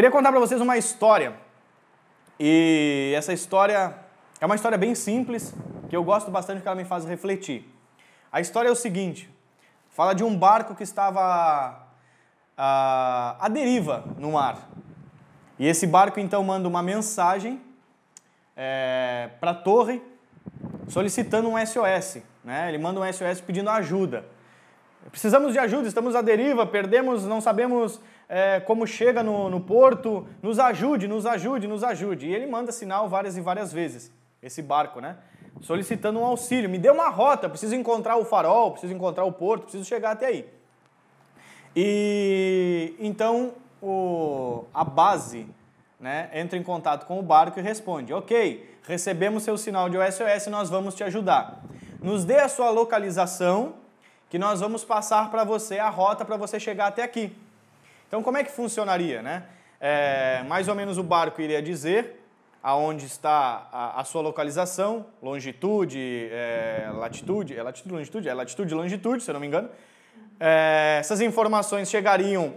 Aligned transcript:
Queria 0.00 0.10
contar 0.10 0.30
para 0.30 0.40
vocês 0.40 0.58
uma 0.62 0.78
história. 0.78 1.34
E 2.38 3.12
essa 3.14 3.34
história 3.34 3.94
é 4.40 4.46
uma 4.46 4.54
história 4.54 4.78
bem 4.78 4.94
simples, 4.94 5.54
que 5.90 5.94
eu 5.94 6.02
gosto 6.02 6.30
bastante 6.30 6.56
porque 6.56 6.68
ela 6.68 6.74
me 6.74 6.86
faz 6.86 7.04
refletir. 7.04 7.70
A 8.32 8.40
história 8.40 8.70
é 8.70 8.72
o 8.72 8.74
seguinte: 8.74 9.28
fala 9.90 10.14
de 10.14 10.24
um 10.24 10.34
barco 10.34 10.74
que 10.74 10.82
estava 10.82 11.86
à, 12.56 13.36
à 13.44 13.48
deriva 13.50 14.02
no 14.16 14.32
mar. 14.32 14.70
E 15.58 15.66
esse 15.66 15.86
barco 15.86 16.18
então 16.18 16.42
manda 16.42 16.66
uma 16.66 16.82
mensagem 16.82 17.60
é, 18.56 19.28
para 19.38 19.50
a 19.50 19.54
torre 19.54 20.02
solicitando 20.88 21.46
um 21.46 21.66
SOS. 21.66 22.22
Né? 22.42 22.70
Ele 22.70 22.78
manda 22.78 22.98
um 22.98 23.12
SOS 23.12 23.42
pedindo 23.42 23.68
ajuda. 23.68 24.24
Precisamos 25.10 25.52
de 25.52 25.58
ajuda, 25.58 25.88
estamos 25.88 26.16
à 26.16 26.22
deriva, 26.22 26.66
perdemos, 26.66 27.26
não 27.26 27.42
sabemos 27.42 28.00
é, 28.32 28.60
como 28.60 28.86
chega 28.86 29.24
no, 29.24 29.50
no 29.50 29.60
porto, 29.60 30.24
nos 30.40 30.60
ajude, 30.60 31.08
nos 31.08 31.26
ajude, 31.26 31.66
nos 31.66 31.82
ajude. 31.82 32.28
E 32.28 32.34
ele 32.34 32.46
manda 32.46 32.70
sinal 32.70 33.08
várias 33.08 33.36
e 33.36 33.40
várias 33.40 33.72
vezes, 33.72 34.12
esse 34.40 34.62
barco, 34.62 35.00
né? 35.00 35.16
Solicitando 35.60 36.20
um 36.20 36.24
auxílio. 36.24 36.70
Me 36.70 36.78
dê 36.78 36.88
uma 36.90 37.08
rota, 37.08 37.48
preciso 37.48 37.74
encontrar 37.74 38.16
o 38.16 38.24
farol, 38.24 38.70
preciso 38.70 38.94
encontrar 38.94 39.24
o 39.24 39.32
porto, 39.32 39.64
preciso 39.64 39.84
chegar 39.84 40.12
até 40.12 40.26
aí. 40.26 40.48
E 41.74 42.94
então 43.00 43.52
o, 43.82 44.64
a 44.72 44.84
base 44.84 45.48
né, 45.98 46.30
entra 46.32 46.56
em 46.56 46.62
contato 46.62 47.06
com 47.06 47.18
o 47.18 47.22
barco 47.22 47.58
e 47.58 47.62
responde: 47.62 48.12
Ok, 48.12 48.78
recebemos 48.86 49.42
seu 49.42 49.58
sinal 49.58 49.90
de 49.90 49.96
SOS, 50.12 50.46
nós 50.46 50.70
vamos 50.70 50.94
te 50.94 51.02
ajudar. 51.02 51.64
Nos 52.00 52.24
dê 52.24 52.38
a 52.38 52.48
sua 52.48 52.70
localização, 52.70 53.74
que 54.28 54.38
nós 54.38 54.60
vamos 54.60 54.84
passar 54.84 55.32
para 55.32 55.42
você 55.42 55.80
a 55.80 55.90
rota 55.90 56.24
para 56.24 56.36
você 56.36 56.60
chegar 56.60 56.86
até 56.86 57.02
aqui. 57.02 57.36
Então, 58.10 58.24
como 58.24 58.36
é 58.36 58.42
que 58.42 58.50
funcionaria? 58.50 59.22
Né? 59.22 59.44
É, 59.80 60.42
mais 60.48 60.66
ou 60.66 60.74
menos 60.74 60.98
o 60.98 61.02
barco 61.04 61.40
iria 61.40 61.62
dizer 61.62 62.20
aonde 62.60 63.06
está 63.06 63.68
a, 63.72 64.00
a 64.00 64.04
sua 64.04 64.20
localização, 64.20 65.06
longitude, 65.22 66.28
é, 66.32 66.90
latitude, 66.92 67.56
é 67.56 67.62
latitude, 67.62 67.94
longitude? 67.94 68.28
É 68.28 68.34
latitude 68.34 68.74
longitude, 68.74 69.22
se 69.22 69.30
eu 69.30 69.34
não 69.34 69.40
me 69.40 69.46
engano. 69.46 69.70
É, 70.40 70.96
essas 70.98 71.20
informações 71.20 71.88
chegariam 71.88 72.54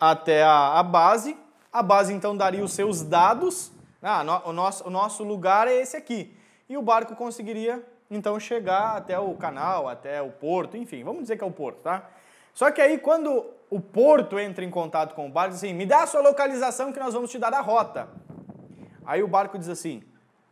até 0.00 0.42
a, 0.42 0.78
a, 0.78 0.82
base, 0.82 1.36
a 1.70 1.82
base 1.82 2.14
então 2.14 2.34
daria 2.34 2.64
os 2.64 2.72
seus 2.72 3.02
dados, 3.02 3.70
ah, 4.00 4.24
no, 4.24 4.48
o, 4.48 4.52
nosso, 4.54 4.88
o 4.88 4.90
nosso 4.90 5.22
lugar 5.24 5.68
é 5.68 5.74
esse 5.74 5.94
aqui, 5.94 6.34
e 6.70 6.76
o 6.78 6.80
barco 6.80 7.14
conseguiria 7.14 7.84
então 8.10 8.40
chegar 8.40 8.96
até 8.96 9.18
o 9.18 9.34
canal, 9.34 9.90
até 9.90 10.22
o 10.22 10.30
porto, 10.30 10.74
enfim, 10.74 11.04
vamos 11.04 11.20
dizer 11.20 11.36
que 11.36 11.44
é 11.44 11.46
o 11.46 11.50
porto, 11.50 11.80
tá? 11.82 12.08
Só 12.54 12.70
que 12.70 12.80
aí 12.80 12.96
quando 12.96 13.44
o 13.68 13.80
porto 13.80 14.38
entra 14.38 14.64
em 14.64 14.70
contato 14.70 15.14
com 15.14 15.26
o 15.26 15.30
barco 15.30 15.50
diz 15.50 15.62
assim, 15.62 15.74
me 15.74 15.84
dá 15.84 16.02
a 16.02 16.06
sua 16.06 16.20
localização 16.20 16.92
que 16.92 17.00
nós 17.00 17.14
vamos 17.14 17.30
te 17.30 17.38
dar 17.38 17.52
a 17.52 17.60
rota. 17.60 18.08
Aí 19.04 19.22
o 19.22 19.28
barco 19.28 19.58
diz 19.58 19.68
assim, 19.68 20.02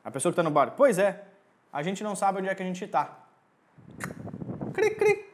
a 0.04 0.10
pessoa 0.10 0.32
que 0.32 0.34
está 0.34 0.42
no 0.42 0.50
barco, 0.50 0.74
pois 0.76 0.98
é, 0.98 1.24
a 1.72 1.82
gente 1.82 2.02
não 2.02 2.14
sabe 2.14 2.38
onde 2.38 2.48
é 2.48 2.54
que 2.54 2.62
a 2.62 2.66
gente 2.66 2.84
está. 2.84 3.18
Cri, 4.72 4.90
cri, 4.90 5.24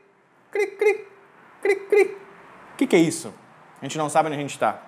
cri, 0.50 0.66
cri, 0.68 1.06
cri, 1.62 1.76
cri. 1.76 2.02
O 2.74 2.76
que, 2.76 2.86
que 2.86 2.96
é 2.96 2.98
isso? 2.98 3.32
A 3.80 3.84
gente 3.84 3.98
não 3.98 4.08
sabe 4.08 4.28
onde 4.28 4.36
a 4.36 4.40
gente 4.40 4.52
está. 4.52 4.82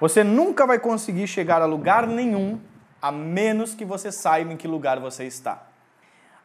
Você 0.00 0.24
nunca 0.24 0.66
vai 0.66 0.78
conseguir 0.78 1.26
chegar 1.26 1.60
a 1.60 1.66
lugar 1.66 2.06
nenhum 2.06 2.60
a 3.02 3.10
menos 3.10 3.74
que 3.74 3.84
você 3.84 4.12
saiba 4.12 4.52
em 4.52 4.56
que 4.56 4.68
lugar 4.68 5.00
você 5.00 5.24
está. 5.24 5.66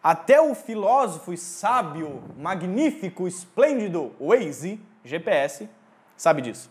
Até 0.04 0.40
o 0.40 0.54
filósofo 0.54 1.34
e 1.34 1.38
sábio, 1.38 2.24
magnífico, 2.38 3.28
esplêndido 3.28 4.14
Waze, 4.20 4.80
GPS, 5.04 5.70
sabe 6.18 6.42
disso. 6.42 6.70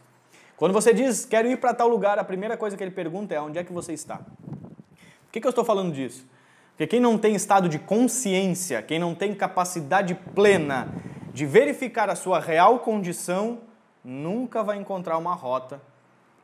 Quando 0.56 0.72
você 0.72 0.94
diz, 0.94 1.24
quero 1.24 1.48
ir 1.48 1.58
para 1.58 1.74
tal 1.74 1.88
lugar, 1.88 2.18
a 2.18 2.24
primeira 2.24 2.56
coisa 2.56 2.76
que 2.76 2.82
ele 2.82 2.90
pergunta 2.90 3.34
é 3.34 3.40
onde 3.40 3.58
é 3.58 3.64
que 3.64 3.72
você 3.72 3.92
está. 3.92 4.18
Por 4.18 5.32
que, 5.32 5.40
que 5.40 5.46
eu 5.46 5.50
estou 5.50 5.64
falando 5.64 5.92
disso? 5.92 6.26
Porque 6.70 6.86
quem 6.86 7.00
não 7.00 7.18
tem 7.18 7.34
estado 7.34 7.68
de 7.68 7.78
consciência, 7.78 8.82
quem 8.82 8.98
não 8.98 9.14
tem 9.14 9.34
capacidade 9.34 10.14
plena 10.14 10.88
de 11.32 11.44
verificar 11.44 12.08
a 12.08 12.14
sua 12.14 12.38
real 12.38 12.78
condição, 12.80 13.58
nunca 14.04 14.62
vai 14.62 14.76
encontrar 14.76 15.18
uma 15.18 15.34
rota 15.34 15.80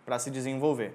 para 0.05 0.19
se 0.19 0.31
desenvolver. 0.31 0.93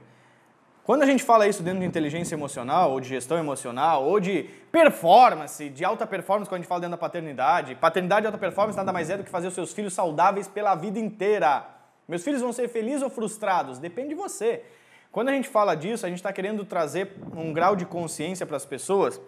Quando 0.84 1.02
a 1.02 1.06
gente 1.06 1.24
fala 1.24 1.48
isso 1.48 1.64
dentro 1.64 1.80
de 1.80 1.86
inteligência 1.86 2.36
emocional, 2.36 2.92
ou 2.92 3.00
de 3.00 3.10
gestão 3.10 3.38
emocional, 3.38 4.04
ou 4.04 4.20
de 4.20 4.44
performance, 4.72 5.68
de 5.70 5.84
alta 5.84 6.06
performance, 6.06 6.48
quando 6.48 6.60
a 6.60 6.62
gente 6.62 6.68
fala 6.68 6.82
dentro 6.82 6.92
da 6.92 6.98
paternidade, 6.98 7.76
paternidade 7.76 8.26
e 8.26 8.28
alta 8.28 8.38
performance 8.38 8.78
nada 8.78 8.94
mais 8.94 9.10
é 9.10 9.18
do 9.18 9.24
que 9.24 9.30
fazer 9.30 9.48
os 9.48 9.54
seus 9.54 9.74
filhos 9.74 9.94
saudáveis 9.94 10.48
pela 10.48 10.76
vida 10.76 11.00
inteira. 11.00 11.75
Meus 12.08 12.24
filhos 12.24 12.42
vão 12.42 12.54
ser 12.54 12.68
felizes 12.68 13.02
ou 13.02 13.10
frustrados? 13.10 13.80
Depende 13.80 14.10
de 14.10 14.16
você. 14.16 14.64
Quando 15.12 15.30
a 15.30 15.32
gente 15.32 15.48
fala 15.48 15.76
disso, 15.76 16.06
a 16.06 16.10
gente 16.10 16.20
está 16.20 16.32
querendo 16.34 16.66
trazer 16.66 17.16
um 17.36 17.54
grau 17.54 17.76
de 17.76 17.86
consciência 17.86 18.46
para 18.46 18.58
as 18.58 18.66
pessoas 18.66 19.20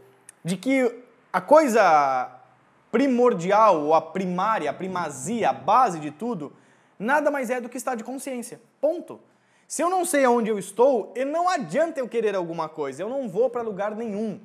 de 0.43 0.57
que 0.57 1.03
a 1.31 1.41
coisa 1.41 2.29
primordial, 2.91 3.81
ou 3.81 3.93
a 3.93 4.01
primária, 4.01 4.69
a 4.69 4.73
primazia, 4.73 5.49
a 5.49 5.53
base 5.53 5.99
de 5.99 6.11
tudo, 6.11 6.53
nada 6.97 7.29
mais 7.29 7.49
é 7.49 7.59
do 7.61 7.69
que 7.69 7.77
estar 7.77 7.95
de 7.95 8.03
consciência. 8.03 8.59
Ponto. 8.79 9.19
Se 9.67 9.81
eu 9.81 9.89
não 9.89 10.05
sei 10.05 10.23
aonde 10.23 10.49
eu 10.49 10.57
estou, 10.57 11.13
não 11.27 11.49
adianta 11.49 11.99
eu 11.99 12.07
querer 12.07 12.35
alguma 12.35 12.69
coisa, 12.69 13.01
eu 13.01 13.09
não 13.09 13.27
vou 13.27 13.49
para 13.49 13.61
lugar 13.61 13.95
nenhum. 13.95 14.39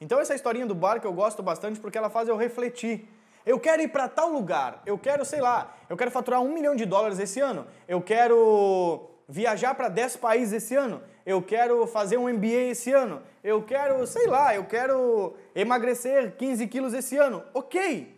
Então 0.00 0.20
essa 0.20 0.34
historinha 0.34 0.66
do 0.66 0.74
barco 0.74 1.06
eu 1.06 1.12
gosto 1.12 1.42
bastante 1.42 1.80
porque 1.80 1.96
ela 1.96 2.10
faz 2.10 2.28
eu 2.28 2.36
refletir. 2.36 3.08
Eu 3.50 3.58
quero 3.58 3.82
ir 3.82 3.88
para 3.88 4.06
tal 4.06 4.30
lugar, 4.30 4.80
eu 4.86 4.96
quero, 4.96 5.24
sei 5.24 5.40
lá, 5.40 5.76
eu 5.88 5.96
quero 5.96 6.08
faturar 6.08 6.40
um 6.40 6.52
milhão 6.52 6.76
de 6.76 6.86
dólares 6.86 7.18
esse 7.18 7.40
ano, 7.40 7.66
eu 7.88 8.00
quero 8.00 9.10
viajar 9.28 9.74
para 9.74 9.88
10 9.88 10.18
países 10.18 10.62
esse 10.62 10.76
ano, 10.76 11.02
eu 11.26 11.42
quero 11.42 11.84
fazer 11.88 12.16
um 12.16 12.32
MBA 12.32 12.70
esse 12.70 12.92
ano, 12.92 13.20
eu 13.42 13.60
quero, 13.60 14.06
sei 14.06 14.28
lá, 14.28 14.54
eu 14.54 14.64
quero 14.66 15.34
emagrecer 15.52 16.36
15 16.36 16.64
quilos 16.68 16.94
esse 16.94 17.16
ano. 17.16 17.42
Ok, 17.52 18.16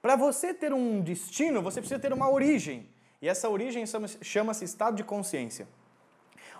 para 0.00 0.14
você 0.14 0.54
ter 0.54 0.72
um 0.72 1.00
destino, 1.00 1.60
você 1.60 1.80
precisa 1.80 1.98
ter 1.98 2.12
uma 2.12 2.30
origem. 2.30 2.88
E 3.20 3.28
essa 3.28 3.48
origem 3.48 3.84
chama-se 4.22 4.64
estado 4.64 4.94
de 4.94 5.02
consciência. 5.02 5.66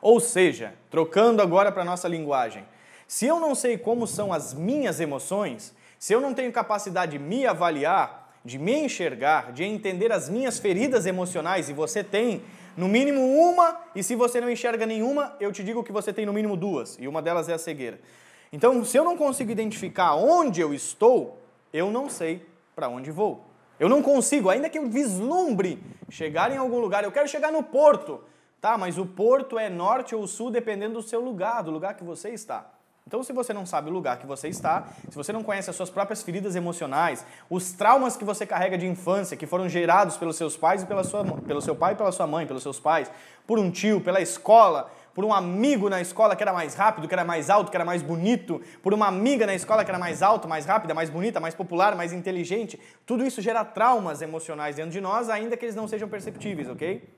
Ou 0.03 0.19
seja, 0.19 0.75
trocando 0.91 1.41
agora 1.41 1.71
para 1.71 1.83
a 1.83 1.85
nossa 1.93 2.09
linguagem, 2.09 2.67
se 3.07 3.27
eu 3.27 3.39
não 3.39 3.55
sei 3.55 3.79
como 3.79 4.09
são 4.09 4.33
as 4.33 4.53
minhas 4.53 4.99
emoções, 4.99 5.73
se 5.99 6.13
eu 6.13 6.21
não 6.21 6.33
tenho 6.33 6.53
capacidade 6.53 7.13
de 7.13 7.19
me 7.19 7.47
avaliar, 7.47 8.39
de 8.45 8.59
me 8.59 8.73
enxergar, 8.73 9.53
de 9.53 9.65
entender 9.65 10.13
as 10.13 10.29
minhas 10.29 10.59
feridas 10.59 11.07
emocionais, 11.07 11.69
e 11.69 11.73
você 11.73 12.05
tem 12.05 12.43
no 12.77 12.89
mínimo 12.89 13.21
uma, 13.21 13.81
e 13.95 14.03
se 14.03 14.15
você 14.15 14.41
não 14.41 14.49
enxerga 14.49 14.87
nenhuma, 14.87 15.37
eu 15.41 15.51
te 15.51 15.65
digo 15.65 15.83
que 15.83 15.91
você 15.91 16.13
tem 16.13 16.25
no 16.25 16.33
mínimo 16.33 16.57
duas, 16.57 16.97
e 17.01 17.09
uma 17.09 17.21
delas 17.21 17.49
é 17.49 17.55
a 17.55 17.59
cegueira. 17.59 18.01
Então, 18.53 18.85
se 18.85 18.97
eu 18.97 19.05
não 19.05 19.17
consigo 19.17 19.51
identificar 19.51 20.15
onde 20.15 20.61
eu 20.61 20.73
estou, 20.73 21.39
eu 21.73 21.91
não 21.91 22.09
sei 22.09 22.47
para 22.75 22.89
onde 22.89 23.11
vou. 23.11 23.45
Eu 23.79 23.89
não 23.89 24.03
consigo, 24.03 24.49
ainda 24.49 24.69
que 24.69 24.79
eu 24.79 24.89
vislumbre 24.89 25.83
chegar 26.09 26.51
em 26.51 26.57
algum 26.57 26.79
lugar, 26.79 27.05
eu 27.05 27.13
quero 27.13 27.29
chegar 27.29 27.53
no 27.53 27.63
porto. 27.63 28.23
Tá, 28.61 28.77
mas 28.77 28.99
o 28.99 29.07
porto 29.07 29.59
é 29.59 29.69
norte 29.69 30.15
ou 30.15 30.27
sul 30.27 30.51
dependendo 30.51 30.95
do 30.95 31.03
seu 31.03 31.21
lugar, 31.21 31.63
do 31.63 31.71
lugar 31.71 31.95
que 31.95 32.03
você 32.03 32.31
está. 32.31 32.67
Então, 33.09 33.23
se 33.23 33.33
você 33.33 33.55
não 33.55 33.65
sabe 33.65 33.89
o 33.89 33.93
lugar 33.93 34.19
que 34.19 34.27
você 34.27 34.49
está, 34.49 34.87
se 35.09 35.17
você 35.17 35.33
não 35.33 35.43
conhece 35.43 35.71
as 35.71 35.77
suas 35.77 35.89
próprias 35.89 36.23
feridas 36.23 36.55
emocionais, 36.55 37.25
os 37.49 37.73
traumas 37.73 38.19
que 38.19 38.25
você 38.25 38.45
carrega 38.45 38.77
de 38.77 38.87
infância, 38.87 39.35
que 39.35 39.47
foram 39.47 39.67
gerados 39.67 40.19
pelos 40.19 40.37
seus 40.37 40.59
pais 40.59 40.83
e 40.83 40.87
pela 40.87 41.03
sua, 41.03 41.25
pelo 41.25 41.63
seu 41.63 41.75
pai 41.75 41.95
e 41.95 41.97
pela 41.97 42.13
sua 42.13 42.27
mãe, 42.27 42.47
pelos 42.47 42.63
seus 42.63 42.79
pais, 42.79 43.11
por 43.47 43.59
um 43.59 43.71
tio, 43.71 44.03
pela 44.03 44.21
escola, 44.21 44.93
por 45.15 45.25
um 45.25 45.33
amigo 45.33 45.89
na 45.89 46.03
escola 46.03 46.37
que 46.37 46.43
era 46.43 46.53
mais 46.53 46.75
rápido, 46.75 47.09
que 47.09 47.15
era 47.15 47.25
mais 47.25 47.49
alto, 47.49 47.71
que 47.71 47.77
era 47.79 47.85
mais 47.85 48.03
bonito, 48.03 48.61
por 48.83 48.93
uma 48.93 49.07
amiga 49.07 49.47
na 49.47 49.55
escola 49.55 49.87
que 49.87 49.91
era 49.91 49.99
mais 49.99 50.23
alta, 50.23 50.47
mais 50.47 50.67
rápida, 50.67 50.93
mais 50.93 51.09
bonita, 51.09 51.41
mais 51.41 51.55
popular, 51.55 51.97
mais 51.97 52.13
inteligente. 52.13 52.79
Tudo 53.07 53.25
isso 53.25 53.41
gera 53.41 53.65
traumas 53.65 54.21
emocionais 54.21 54.77
dentro 54.77 54.91
de 54.91 55.01
nós, 55.01 55.31
ainda 55.31 55.57
que 55.57 55.65
eles 55.65 55.75
não 55.75 55.89
sejam 55.89 56.11
perceptíveis, 56.11 56.69
ok? 56.69 57.09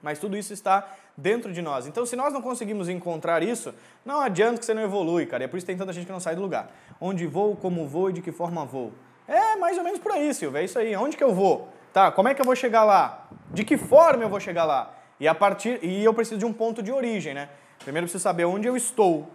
Mas 0.00 0.20
tudo 0.20 0.36
isso 0.36 0.52
está 0.52 0.86
dentro 1.16 1.52
de 1.52 1.62
nós. 1.62 1.86
Então, 1.86 2.04
se 2.04 2.16
nós 2.16 2.32
não 2.32 2.42
conseguimos 2.42 2.88
encontrar 2.88 3.42
isso, 3.42 3.74
não 4.04 4.20
adianta 4.20 4.58
que 4.58 4.64
você 4.64 4.74
não 4.74 4.82
evolui, 4.82 5.26
cara. 5.26 5.42
E 5.42 5.46
é 5.46 5.48
por 5.48 5.56
isso 5.56 5.64
que 5.64 5.72
tem 5.72 5.78
tanta 5.78 5.92
gente 5.92 6.06
que 6.06 6.12
não 6.12 6.20
sai 6.20 6.34
do 6.34 6.42
lugar. 6.42 6.70
Onde 7.00 7.26
vou, 7.26 7.56
como 7.56 7.86
vou 7.86 8.10
e 8.10 8.12
de 8.12 8.20
que 8.20 8.32
forma 8.32 8.64
vou. 8.64 8.92
É 9.26 9.56
mais 9.56 9.78
ou 9.78 9.84
menos 9.84 9.98
por 9.98 10.12
aí, 10.12 10.32
Silvio. 10.34 10.58
É 10.58 10.64
isso 10.64 10.78
aí. 10.78 10.94
Onde 10.96 11.16
que 11.16 11.24
eu 11.24 11.32
vou? 11.32 11.68
Tá, 11.92 12.10
como 12.10 12.28
é 12.28 12.34
que 12.34 12.40
eu 12.40 12.44
vou 12.44 12.56
chegar 12.56 12.84
lá? 12.84 13.28
De 13.52 13.64
que 13.64 13.76
forma 13.76 14.24
eu 14.24 14.28
vou 14.28 14.40
chegar 14.40 14.64
lá? 14.64 14.92
E 15.20 15.28
a 15.28 15.34
partir 15.34 15.78
e 15.82 16.04
eu 16.04 16.12
preciso 16.12 16.38
de 16.38 16.44
um 16.44 16.52
ponto 16.52 16.82
de 16.82 16.90
origem, 16.90 17.32
né? 17.32 17.48
Primeiro 17.78 18.04
eu 18.04 18.08
preciso 18.08 18.22
saber 18.22 18.44
onde 18.44 18.66
eu 18.66 18.76
estou. 18.76 19.28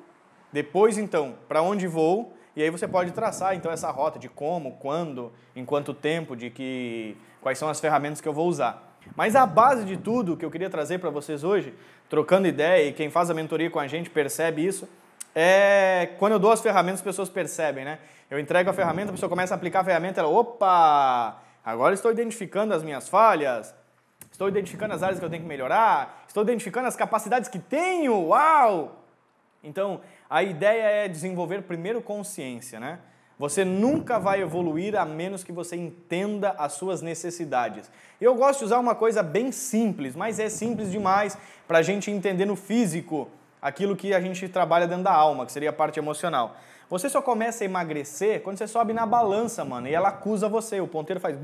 Depois, 0.51 0.97
então, 0.97 1.35
para 1.47 1.61
onde 1.61 1.87
vou? 1.87 2.33
E 2.55 2.61
aí 2.61 2.69
você 2.69 2.87
pode 2.87 3.11
traçar 3.11 3.55
então 3.55 3.71
essa 3.71 3.89
rota 3.89 4.19
de 4.19 4.27
como, 4.27 4.73
quando, 4.73 5.31
em 5.55 5.63
quanto 5.63 5.93
tempo, 5.93 6.35
de 6.35 6.49
que 6.49 7.15
quais 7.41 7.57
são 7.57 7.69
as 7.69 7.79
ferramentas 7.79 8.19
que 8.19 8.27
eu 8.27 8.33
vou 8.33 8.47
usar. 8.47 8.88
Mas 9.15 9.35
a 9.35 9.45
base 9.45 9.85
de 9.85 9.97
tudo 9.97 10.37
que 10.37 10.45
eu 10.45 10.51
queria 10.51 10.69
trazer 10.69 10.99
para 10.99 11.09
vocês 11.09 11.43
hoje, 11.43 11.73
trocando 12.09 12.47
ideia 12.47 12.87
e 12.87 12.93
quem 12.93 13.09
faz 13.09 13.29
a 13.29 13.33
mentoria 13.33 13.69
com 13.69 13.79
a 13.79 13.87
gente 13.87 14.09
percebe 14.09 14.65
isso, 14.65 14.87
é 15.35 16.09
quando 16.17 16.33
eu 16.33 16.39
dou 16.39 16.51
as 16.51 16.61
ferramentas 16.61 16.99
as 16.99 17.05
pessoas 17.05 17.29
percebem, 17.29 17.85
né? 17.85 17.99
Eu 18.29 18.39
entrego 18.39 18.69
a 18.69 18.73
ferramenta, 18.73 19.09
a 19.09 19.13
pessoa 19.13 19.29
começa 19.29 19.53
a 19.53 19.57
aplicar 19.57 19.81
a 19.81 19.83
ferramenta, 19.83 20.21
ela, 20.21 20.29
opa, 20.29 21.41
agora 21.65 21.93
estou 21.93 22.11
identificando 22.11 22.73
as 22.73 22.83
minhas 22.83 23.09
falhas, 23.09 23.73
Estou 24.39 24.47
identificando 24.47 24.93
as 24.93 25.03
áreas 25.03 25.19
que 25.19 25.25
eu 25.25 25.29
tenho 25.29 25.41
que 25.41 25.49
melhorar? 25.49 26.23
Estou 26.25 26.43
identificando 26.43 26.87
as 26.87 26.95
capacidades 26.95 27.49
que 27.49 27.59
tenho? 27.59 28.27
Uau! 28.27 29.03
Então, 29.61 29.99
a 30.29 30.41
ideia 30.41 30.83
é 30.83 31.07
desenvolver 31.09 31.63
primeiro 31.63 32.01
consciência, 32.01 32.79
né? 32.79 32.99
Você 33.39 33.63
nunca 33.63 34.19
vai 34.19 34.41
evoluir 34.41 34.99
a 34.99 35.05
menos 35.05 35.45
que 35.45 35.51
você 35.53 35.77
entenda 35.77 36.53
as 36.57 36.73
suas 36.73 37.01
necessidades. 37.01 37.89
Eu 38.19 38.35
gosto 38.35 38.59
de 38.59 38.65
usar 38.65 38.79
uma 38.79 38.93
coisa 38.93 39.23
bem 39.23 39.49
simples, 39.49 40.13
mas 40.13 40.39
é 40.39 40.49
simples 40.49 40.91
demais 40.91 41.37
para 41.65 41.77
a 41.77 41.81
gente 41.81 42.11
entender 42.11 42.43
no 42.43 42.57
físico 42.57 43.29
aquilo 43.61 43.95
que 43.95 44.13
a 44.13 44.19
gente 44.19 44.49
trabalha 44.49 44.85
dentro 44.85 45.05
da 45.05 45.13
alma, 45.13 45.45
que 45.45 45.53
seria 45.53 45.69
a 45.69 45.73
parte 45.73 45.97
emocional. 45.97 46.57
Você 46.89 47.07
só 47.07 47.21
começa 47.21 47.63
a 47.63 47.65
emagrecer 47.65 48.41
quando 48.41 48.57
você 48.57 48.67
sobe 48.67 48.91
na 48.91 49.05
balança, 49.05 49.63
mano, 49.63 49.87
e 49.87 49.93
ela 49.93 50.09
acusa 50.09 50.49
você. 50.49 50.81
O 50.81 50.87
ponteiro 50.87 51.21
faz. 51.21 51.37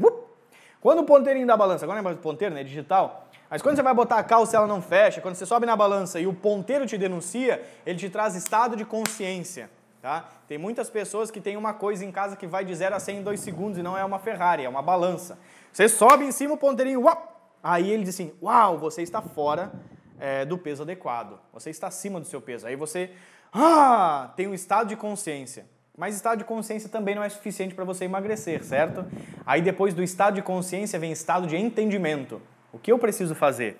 Quando 0.81 0.99
o 0.99 1.05
ponteirinho 1.05 1.47
da 1.47 1.55
balança, 1.55 1.85
agora 1.85 2.01
não 2.01 2.09
é 2.09 2.11
mais 2.11 2.21
ponteiro, 2.21 2.53
né? 2.53 2.61
Digital. 2.61 3.29
Mas 3.49 3.61
quando 3.61 3.77
você 3.77 3.81
vai 3.81 3.93
botar 3.93 4.17
a 4.17 4.23
calça 4.23 4.57
ela 4.57 4.67
não 4.67 4.81
fecha, 4.81 5.21
quando 5.21 5.35
você 5.35 5.45
sobe 5.45 5.65
na 5.65 5.77
balança 5.77 6.19
e 6.19 6.27
o 6.27 6.33
ponteiro 6.33 6.85
te 6.85 6.97
denuncia, 6.97 7.63
ele 7.85 7.97
te 7.97 8.09
traz 8.09 8.35
estado 8.35 8.75
de 8.75 8.83
consciência. 8.83 9.69
Tá? 10.05 10.23
Tem 10.47 10.55
muitas 10.55 10.87
pessoas 10.87 11.31
que 11.31 11.41
têm 11.41 11.57
uma 11.57 11.73
coisa 11.73 12.05
em 12.05 12.11
casa 12.11 12.35
que 12.35 12.45
vai 12.45 12.63
de 12.63 12.75
0 12.75 12.93
a 12.93 12.99
100 12.99 13.17
em 13.17 13.23
2 13.23 13.39
segundos 13.39 13.79
e 13.79 13.81
não 13.81 13.97
é 13.97 14.05
uma 14.05 14.19
Ferrari, 14.19 14.63
é 14.63 14.69
uma 14.69 14.83
balança. 14.83 15.39
Você 15.73 15.89
sobe 15.89 16.25
em 16.25 16.31
cima 16.31 16.53
o 16.53 16.57
ponteirinho, 16.57 17.01
uau! 17.01 17.57
aí 17.63 17.89
ele 17.89 18.03
diz 18.03 18.13
assim, 18.13 18.31
uau, 18.39 18.77
você 18.77 19.01
está 19.01 19.19
fora 19.19 19.73
é, 20.19 20.45
do 20.45 20.59
peso 20.59 20.83
adequado, 20.83 21.39
você 21.51 21.71
está 21.71 21.87
acima 21.87 22.19
do 22.19 22.27
seu 22.27 22.39
peso. 22.39 22.67
Aí 22.67 22.75
você 22.75 23.13
ah, 23.51 24.31
tem 24.35 24.45
um 24.47 24.53
estado 24.53 24.89
de 24.89 24.95
consciência. 24.95 25.65
Mas 25.97 26.13
estado 26.13 26.37
de 26.37 26.45
consciência 26.45 26.87
também 26.87 27.15
não 27.15 27.23
é 27.23 27.29
suficiente 27.29 27.73
para 27.73 27.83
você 27.83 28.05
emagrecer, 28.05 28.63
certo? 28.63 29.03
Aí 29.43 29.59
depois 29.59 29.95
do 29.95 30.03
estado 30.03 30.35
de 30.35 30.43
consciência 30.43 30.99
vem 30.99 31.11
estado 31.13 31.47
de 31.47 31.57
entendimento. 31.57 32.39
O 32.71 32.77
que 32.77 32.91
eu 32.91 32.99
preciso 32.99 33.33
fazer? 33.33 33.79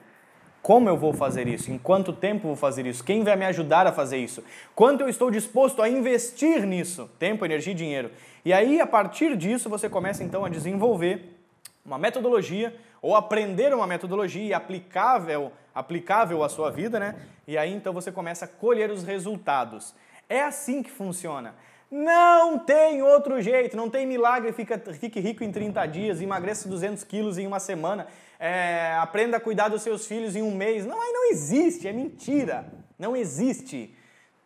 Como 0.65 0.89
eu 0.89 0.97
vou 0.97 1.13
fazer 1.13 1.47
isso? 1.47 1.71
Em 1.71 1.77
quanto 1.77 2.11
tempo 2.11 2.47
vou 2.47 2.55
fazer 2.55 2.87
isso? 2.87 3.03
Quem 3.03 3.23
vai 3.23 3.35
me 3.35 3.45
ajudar 3.45 3.85
a 3.85 3.91
fazer 3.91 4.17
isso? 4.17 4.43
Quanto 4.73 5.01
eu 5.01 5.07
estou 5.07 5.29
disposto 5.29 5.79
a 5.79 5.87
investir 5.87 6.65
nisso? 6.65 7.07
Tempo, 7.19 7.45
energia 7.45 7.71
e 7.71 7.75
dinheiro. 7.75 8.09
E 8.43 8.51
aí, 8.51 8.81
a 8.81 8.87
partir 8.87 9.37
disso, 9.37 9.69
você 9.69 9.87
começa 9.87 10.23
então 10.23 10.43
a 10.43 10.49
desenvolver 10.49 11.37
uma 11.85 11.99
metodologia 11.99 12.75
ou 12.99 13.15
aprender 13.15 13.75
uma 13.75 13.85
metodologia 13.85 14.57
aplicável, 14.57 15.51
aplicável 15.71 16.43
à 16.43 16.49
sua 16.49 16.71
vida, 16.71 16.99
né? 16.99 17.13
E 17.47 17.59
aí 17.59 17.71
então 17.71 17.93
você 17.93 18.11
começa 18.11 18.45
a 18.45 18.47
colher 18.47 18.89
os 18.89 19.03
resultados. 19.03 19.93
É 20.27 20.41
assim 20.41 20.81
que 20.81 20.89
funciona. 20.89 21.53
Não 21.91 22.57
tem 22.57 23.03
outro 23.03 23.39
jeito, 23.39 23.77
não 23.77 23.87
tem 23.87 24.07
milagre, 24.07 24.51
fica, 24.51 24.79
fique 24.79 25.19
rico 25.19 25.43
em 25.43 25.51
30 25.51 25.85
dias, 25.85 26.19
emagreça 26.19 26.67
200 26.67 27.03
quilos 27.03 27.37
em 27.37 27.45
uma 27.45 27.59
semana 27.59 28.07
é, 28.39 28.93
aprenda 28.99 29.37
a 29.37 29.39
cuidar 29.39 29.69
dos 29.69 29.81
seus 29.81 30.05
filhos 30.05 30.35
em 30.35 30.41
um 30.41 30.55
mês. 30.55 30.85
Não, 30.85 31.01
aí 31.01 31.11
não 31.11 31.31
existe, 31.31 31.87
é 31.87 31.93
mentira. 31.93 32.65
Não 32.97 33.15
existe. 33.15 33.93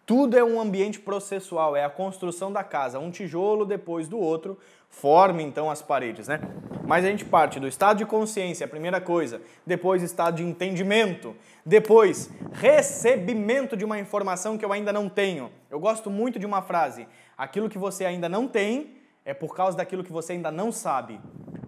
Tudo 0.06 0.36
é 0.36 0.44
um 0.44 0.60
ambiente 0.60 1.00
processual, 1.00 1.76
é 1.76 1.86
a 1.86 1.90
construção 1.90 2.52
da 2.52 2.64
casa, 2.64 2.98
um 2.98 3.12
tijolo 3.12 3.64
depois 3.64 4.08
do 4.08 4.18
outro, 4.18 4.58
forma 4.90 5.40
então 5.44 5.70
as 5.70 5.84
paredes, 5.84 6.28
né? 6.28 6.42
Mas 6.84 7.06
a 7.06 7.10
gente 7.10 7.24
parte 7.24 7.60
do 7.60 7.68
estado 7.68 7.98
de 7.98 8.06
consciência, 8.08 8.66
a 8.66 8.68
primeira 8.68 9.00
coisa, 9.00 9.40
depois 9.68 10.02
estado 10.02 10.38
de 10.38 10.44
entendimento, 10.44 11.36
depois 11.64 12.32
recebimento 12.54 13.78
de 13.78 13.86
uma 13.86 14.00
informação 14.00 14.58
que 14.58 14.66
eu 14.66 14.74
ainda 14.74 14.92
não 14.92 15.08
tenho. 15.08 15.52
Eu 15.70 15.80
gosto 15.80 16.10
muito 16.10 16.40
de 16.40 16.46
uma 16.48 16.64
frase: 16.64 17.08
aquilo 17.38 17.70
que 17.70 17.78
você 17.78 18.04
ainda 18.04 18.28
não 18.28 18.48
tem 18.48 18.98
é 19.24 19.36
por 19.36 19.56
causa 19.56 19.78
daquilo 19.78 20.04
que 20.04 20.12
você 20.12 20.34
ainda 20.34 20.50
não 20.50 20.72
sabe. 20.72 21.22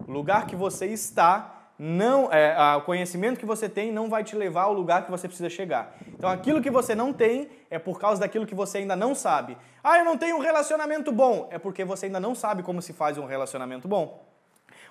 O 0.08 0.10
lugar 0.10 0.48
que 0.48 0.56
você 0.56 0.86
está 0.86 1.61
não, 1.84 2.32
é, 2.32 2.54
a, 2.54 2.76
o 2.76 2.82
conhecimento 2.82 3.40
que 3.40 3.44
você 3.44 3.68
tem 3.68 3.90
não 3.90 4.08
vai 4.08 4.22
te 4.22 4.36
levar 4.36 4.62
ao 4.62 4.72
lugar 4.72 5.04
que 5.04 5.10
você 5.10 5.26
precisa 5.26 5.50
chegar. 5.50 5.96
Então, 6.16 6.30
aquilo 6.30 6.62
que 6.62 6.70
você 6.70 6.94
não 6.94 7.12
tem 7.12 7.48
é 7.68 7.76
por 7.76 7.98
causa 7.98 8.20
daquilo 8.20 8.46
que 8.46 8.54
você 8.54 8.78
ainda 8.78 8.94
não 8.94 9.16
sabe. 9.16 9.58
Ah, 9.82 9.98
eu 9.98 10.04
não 10.04 10.16
tenho 10.16 10.36
um 10.36 10.38
relacionamento 10.38 11.10
bom. 11.10 11.48
É 11.50 11.58
porque 11.58 11.84
você 11.84 12.06
ainda 12.06 12.20
não 12.20 12.36
sabe 12.36 12.62
como 12.62 12.80
se 12.80 12.92
faz 12.92 13.18
um 13.18 13.24
relacionamento 13.24 13.88
bom. 13.88 14.24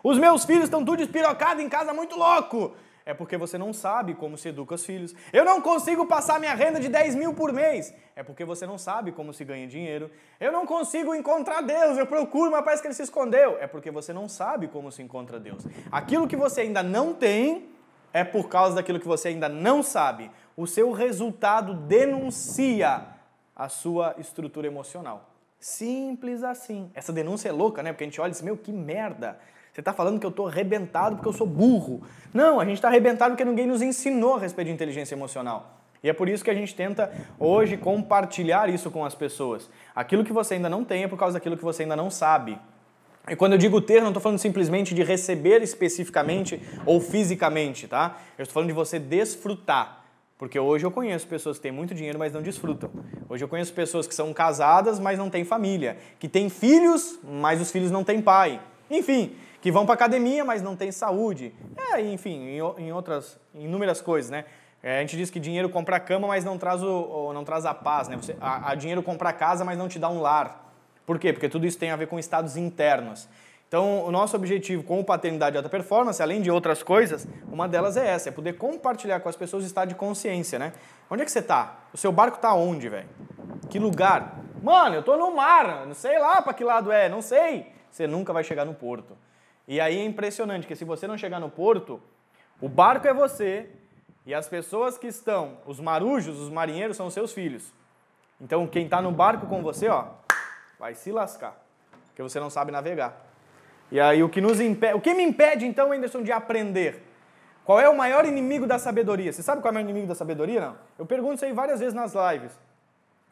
Os 0.04 0.18
meus 0.18 0.44
filhos 0.44 0.66
estão 0.66 0.84
tudo 0.84 1.02
espirocados 1.02 1.64
em 1.64 1.70
casa, 1.70 1.94
muito 1.94 2.18
louco 2.18 2.76
é 3.12 3.14
porque 3.14 3.36
você 3.36 3.58
não 3.58 3.74
sabe 3.74 4.14
como 4.14 4.38
se 4.38 4.48
educa 4.48 4.76
os 4.76 4.86
filhos. 4.86 5.14
Eu 5.34 5.44
não 5.44 5.60
consigo 5.60 6.08
passar 6.08 6.40
minha 6.40 6.54
renda 6.54 6.80
de 6.80 6.88
10 6.88 7.16
mil 7.16 7.34
por 7.34 7.52
mês. 7.52 7.94
É 8.16 8.24
porque 8.24 8.46
você 8.46 8.66
não 8.66 8.78
sabe 8.78 9.12
como 9.12 9.34
se 9.34 9.44
ganha 9.44 9.68
dinheiro. 9.68 10.10
Eu 10.40 10.50
não 10.50 10.66
consigo 10.66 11.14
encontrar 11.14 11.60
Deus. 11.60 11.98
Eu 11.98 12.08
procuro, 12.08 12.50
mas 12.50 12.64
parece 12.64 12.82
que 12.82 12.88
ele 12.88 12.96
se 12.96 13.04
escondeu. 13.04 13.58
É 13.60 13.68
porque 13.68 13.92
você 13.92 14.14
não 14.14 14.30
sabe 14.30 14.70
como 14.70 14.90
se 14.94 15.02
encontra 15.02 15.42
Deus. 15.42 15.68
Aquilo 15.92 16.26
que 16.26 16.38
você 16.38 16.62
ainda 16.62 16.82
não 16.82 17.14
tem 17.14 17.68
é 18.14 18.24
por 18.24 18.48
causa 18.48 18.76
daquilo 18.76 18.98
que 18.98 19.08
você 19.08 19.28
ainda 19.28 19.50
não 19.50 19.84
sabe. 19.84 20.32
O 20.56 20.66
seu 20.66 20.94
resultado 20.94 21.74
denuncia 21.74 23.08
a 23.54 23.68
sua 23.68 24.16
estrutura 24.20 24.68
emocional. 24.68 25.32
Simples 25.60 26.44
assim. 26.44 26.90
Essa 26.94 27.12
denúncia 27.12 27.50
é 27.50 27.52
louca, 27.52 27.84
né? 27.84 27.92
Porque 27.92 28.06
a 28.06 28.08
gente 28.08 28.22
olha 28.22 28.30
e 28.30 28.32
diz: 28.32 28.42
Meu, 28.42 28.56
que 28.56 28.72
merda. 28.72 29.38
Você 29.72 29.80
está 29.80 29.94
falando 29.94 30.20
que 30.20 30.26
eu 30.26 30.30
estou 30.30 30.48
arrebentado 30.48 31.16
porque 31.16 31.30
eu 31.30 31.34
sou 31.34 31.48
burro. 31.48 32.02
Não, 32.34 32.60
a 32.60 32.66
gente 32.66 32.76
está 32.76 32.90
arrebentado 32.90 33.32
porque 33.32 33.46
ninguém 33.46 33.66
nos 33.66 33.82
ensinou 33.82 34.36
a 34.36 34.40
respeito 34.40 34.68
de 34.68 34.74
inteligência 34.74 35.16
emocional. 35.16 35.78
E 36.04 36.10
é 36.10 36.14
por 36.14 36.28
isso 36.28 36.44
que 36.44 36.50
a 36.50 36.54
gente 36.54 36.76
tenta 36.76 37.12
hoje 37.40 37.78
compartilhar 37.78 38.70
isso 38.70 38.92
com 38.92 39.06
as 39.06 39.16
pessoas. 39.16 39.70
Aquilo 39.96 40.24
que 40.24 40.34
você 40.34 40.56
ainda 40.56 40.70
não 40.70 40.84
tem 40.84 41.04
é 41.04 41.08
por 41.08 41.18
causa 41.18 41.36
daquilo 41.36 41.56
que 41.56 41.64
você 41.64 41.84
ainda 41.84 41.96
não 41.96 42.10
sabe. 42.10 42.60
E 43.30 43.36
quando 43.36 43.54
eu 43.54 43.58
digo 43.58 43.80
ter, 43.80 44.02
não 44.02 44.10
estou 44.10 44.22
falando 44.22 44.40
simplesmente 44.40 44.96
de 44.96 45.04
receber 45.04 45.62
especificamente 45.62 46.62
ou 46.86 47.00
fisicamente, 47.00 47.88
tá? 47.88 48.18
Eu 48.38 48.44
estou 48.44 48.54
falando 48.56 48.70
de 48.70 48.74
você 48.74 48.98
desfrutar. 48.98 50.04
Porque 50.40 50.60
hoje 50.60 50.84
eu 50.84 50.90
conheço 50.90 51.28
pessoas 51.28 51.58
que 51.58 51.64
têm 51.64 51.72
muito 51.72 51.94
dinheiro, 51.94 52.18
mas 52.18 52.34
não 52.34 52.42
desfrutam. 52.42 52.90
Hoje 53.30 53.44
eu 53.44 53.48
conheço 53.48 53.72
pessoas 53.74 54.08
que 54.08 54.16
são 54.16 54.34
casadas, 54.34 55.00
mas 55.00 55.20
não 55.20 55.30
têm 55.30 55.46
família. 55.46 55.98
Que 56.20 56.28
têm 56.28 56.50
filhos, 56.50 57.20
mas 57.24 57.62
os 57.62 57.72
filhos 57.72 57.92
não 57.92 58.04
têm 58.04 58.20
pai. 58.20 58.60
Enfim, 58.92 59.36
que 59.62 59.72
vão 59.72 59.86
para 59.86 59.96
academia, 59.96 60.44
mas 60.44 60.62
não 60.62 60.76
têm 60.76 60.92
saúde. 60.92 61.54
É, 61.78 62.02
enfim, 62.02 62.48
em, 62.48 62.58
em 62.58 62.92
outras, 62.92 63.40
inúmeras 63.56 64.02
coisas, 64.02 64.30
né? 64.30 64.46
É, 64.84 64.98
a 64.98 65.02
gente 65.02 65.16
diz 65.16 65.30
que 65.30 65.40
dinheiro 65.40 65.70
compra 65.70 66.00
cama, 66.00 66.28
mas 66.28 66.44
não 66.44 66.58
traz, 66.58 66.84
o, 66.84 67.32
não 67.34 67.44
traz 67.44 67.66
a 67.66 67.74
paz, 67.74 68.08
né? 68.08 68.18
Você, 68.18 68.36
a, 68.42 68.72
a 68.72 68.76
dinheiro 68.76 69.02
compra 69.02 69.32
casa, 69.32 69.64
mas 69.64 69.78
não 69.78 69.88
te 69.88 69.98
dá 69.98 70.10
um 70.10 70.20
lar. 70.20 70.74
Por 71.06 71.20
quê? 71.20 71.32
Porque 71.32 71.48
tudo 71.48 71.66
isso 71.66 71.78
tem 71.78 71.92
a 71.92 71.96
ver 71.96 72.08
com 72.08 72.20
estados 72.20 72.58
internos. 72.58 73.30
Então, 73.68 74.04
o 74.04 74.12
nosso 74.12 74.36
objetivo 74.36 74.84
com 74.84 75.00
o 75.00 75.04
Paternidade 75.04 75.52
de 75.54 75.58
Alta 75.58 75.70
Performance, 75.70 76.22
além 76.22 76.42
de 76.42 76.52
outras 76.52 76.84
coisas, 76.84 77.26
uma 77.50 77.70
delas 77.70 77.96
é 77.96 78.06
essa, 78.06 78.28
é 78.28 78.32
poder 78.32 78.58
compartilhar 78.58 79.22
com 79.22 79.30
as 79.30 79.36
pessoas 79.38 79.64
o 79.64 79.68
estado 79.68 79.88
de 79.90 79.96
consciência, 79.96 80.60
né? 80.60 80.74
Onde 81.10 81.22
é 81.22 81.26
que 81.26 81.32
você 81.32 81.40
está? 81.40 81.80
O 81.94 81.98
seu 81.98 82.12
barco 82.12 82.36
está 82.36 82.54
onde, 82.54 82.90
velho? 82.90 83.08
Que 83.70 83.80
lugar? 83.80 84.40
Mano, 84.62 84.96
eu 84.96 85.00
estou 85.00 85.18
no 85.18 85.34
mar, 85.34 85.86
não 85.86 85.94
sei 85.94 86.20
lá 86.20 86.42
para 86.42 86.54
que 86.54 86.66
lado 86.66 86.92
é, 86.92 87.08
não 87.08 87.22
sei. 87.22 87.72
Você 87.92 88.08
nunca 88.08 88.32
vai 88.32 88.44
chegar 88.44 88.66
no 88.66 88.74
porto. 88.74 89.18
E 89.68 89.80
aí 89.80 90.00
é 90.00 90.04
impressionante 90.04 90.66
que 90.66 90.76
se 90.76 90.86
você 90.86 91.06
não 91.06 91.18
chegar 91.18 91.40
no 91.40 91.50
porto, 91.50 92.02
o 92.60 92.68
barco 92.68 93.08
é 93.08 93.14
você 93.14 93.70
e 94.26 94.34
as 94.34 94.48
pessoas 94.48 94.98
que 94.98 95.08
estão, 95.08 95.58
os 95.66 95.80
marujos, 95.80 96.40
os 96.40 96.50
marinheiros, 96.50 96.98
são 96.98 97.08
os 97.08 97.14
seus 97.14 97.34
filhos. 97.34 97.72
Então 98.40 98.66
quem 98.66 98.86
está 98.86 99.02
no 99.02 99.12
barco 99.12 99.46
com 99.48 99.62
você, 99.62 99.88
ó, 99.88 100.06
vai 100.80 100.96
se 100.96 101.12
lascar, 101.12 101.56
porque 102.08 102.24
você 102.24 102.40
não 102.40 102.50
sabe 102.50 102.72
navegar. 102.72 103.30
E 103.92 104.00
aí 104.00 104.24
o 104.24 104.30
que 104.30 104.40
nos 104.40 104.60
impede, 104.60 104.94
o 104.94 105.02
que 105.02 105.14
me 105.14 105.24
impede 105.24 105.66
então, 105.66 105.92
Anderson, 105.92 106.24
de 106.24 106.32
aprender? 106.32 107.04
Qual 107.64 107.80
é 107.80 107.88
o 107.88 107.96
maior 107.96 108.26
inimigo 108.26 108.66
da 108.66 108.80
sabedoria? 108.80 109.32
Você 109.32 109.44
sabe 109.44 109.62
qual 109.62 109.70
é 109.70 109.72
o 109.72 109.74
maior 109.76 109.84
inimigo 109.84 110.08
da 110.08 110.16
sabedoria? 110.16 110.62
Não. 110.62 110.78
Eu 110.98 111.06
pergunto 111.06 111.36
isso 111.36 111.46
aí 111.46 111.54
várias 111.54 111.80
vezes 111.80 111.94
nas 111.94 112.14
lives. 112.14 112.58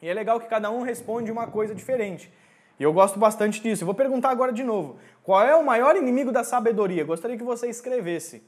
E 0.00 0.08
é 0.08 0.14
legal 0.14 0.38
que 0.38 0.46
cada 0.46 0.70
um 0.70 0.82
responde 0.82 1.30
uma 1.32 1.46
coisa 1.46 1.74
diferente. 1.74 2.32
E 2.80 2.82
eu 2.82 2.94
gosto 2.94 3.18
bastante 3.18 3.60
disso. 3.60 3.82
Eu 3.82 3.86
vou 3.86 3.94
perguntar 3.94 4.30
agora 4.30 4.50
de 4.50 4.64
novo. 4.64 4.96
Qual 5.22 5.42
é 5.42 5.54
o 5.54 5.62
maior 5.62 5.94
inimigo 5.96 6.32
da 6.32 6.42
sabedoria? 6.42 7.04
Gostaria 7.04 7.36
que 7.36 7.44
você 7.44 7.68
escrevesse. 7.68 8.42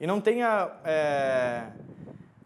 E 0.00 0.06
não 0.06 0.20
tenha, 0.20 0.68
é, 0.84 1.62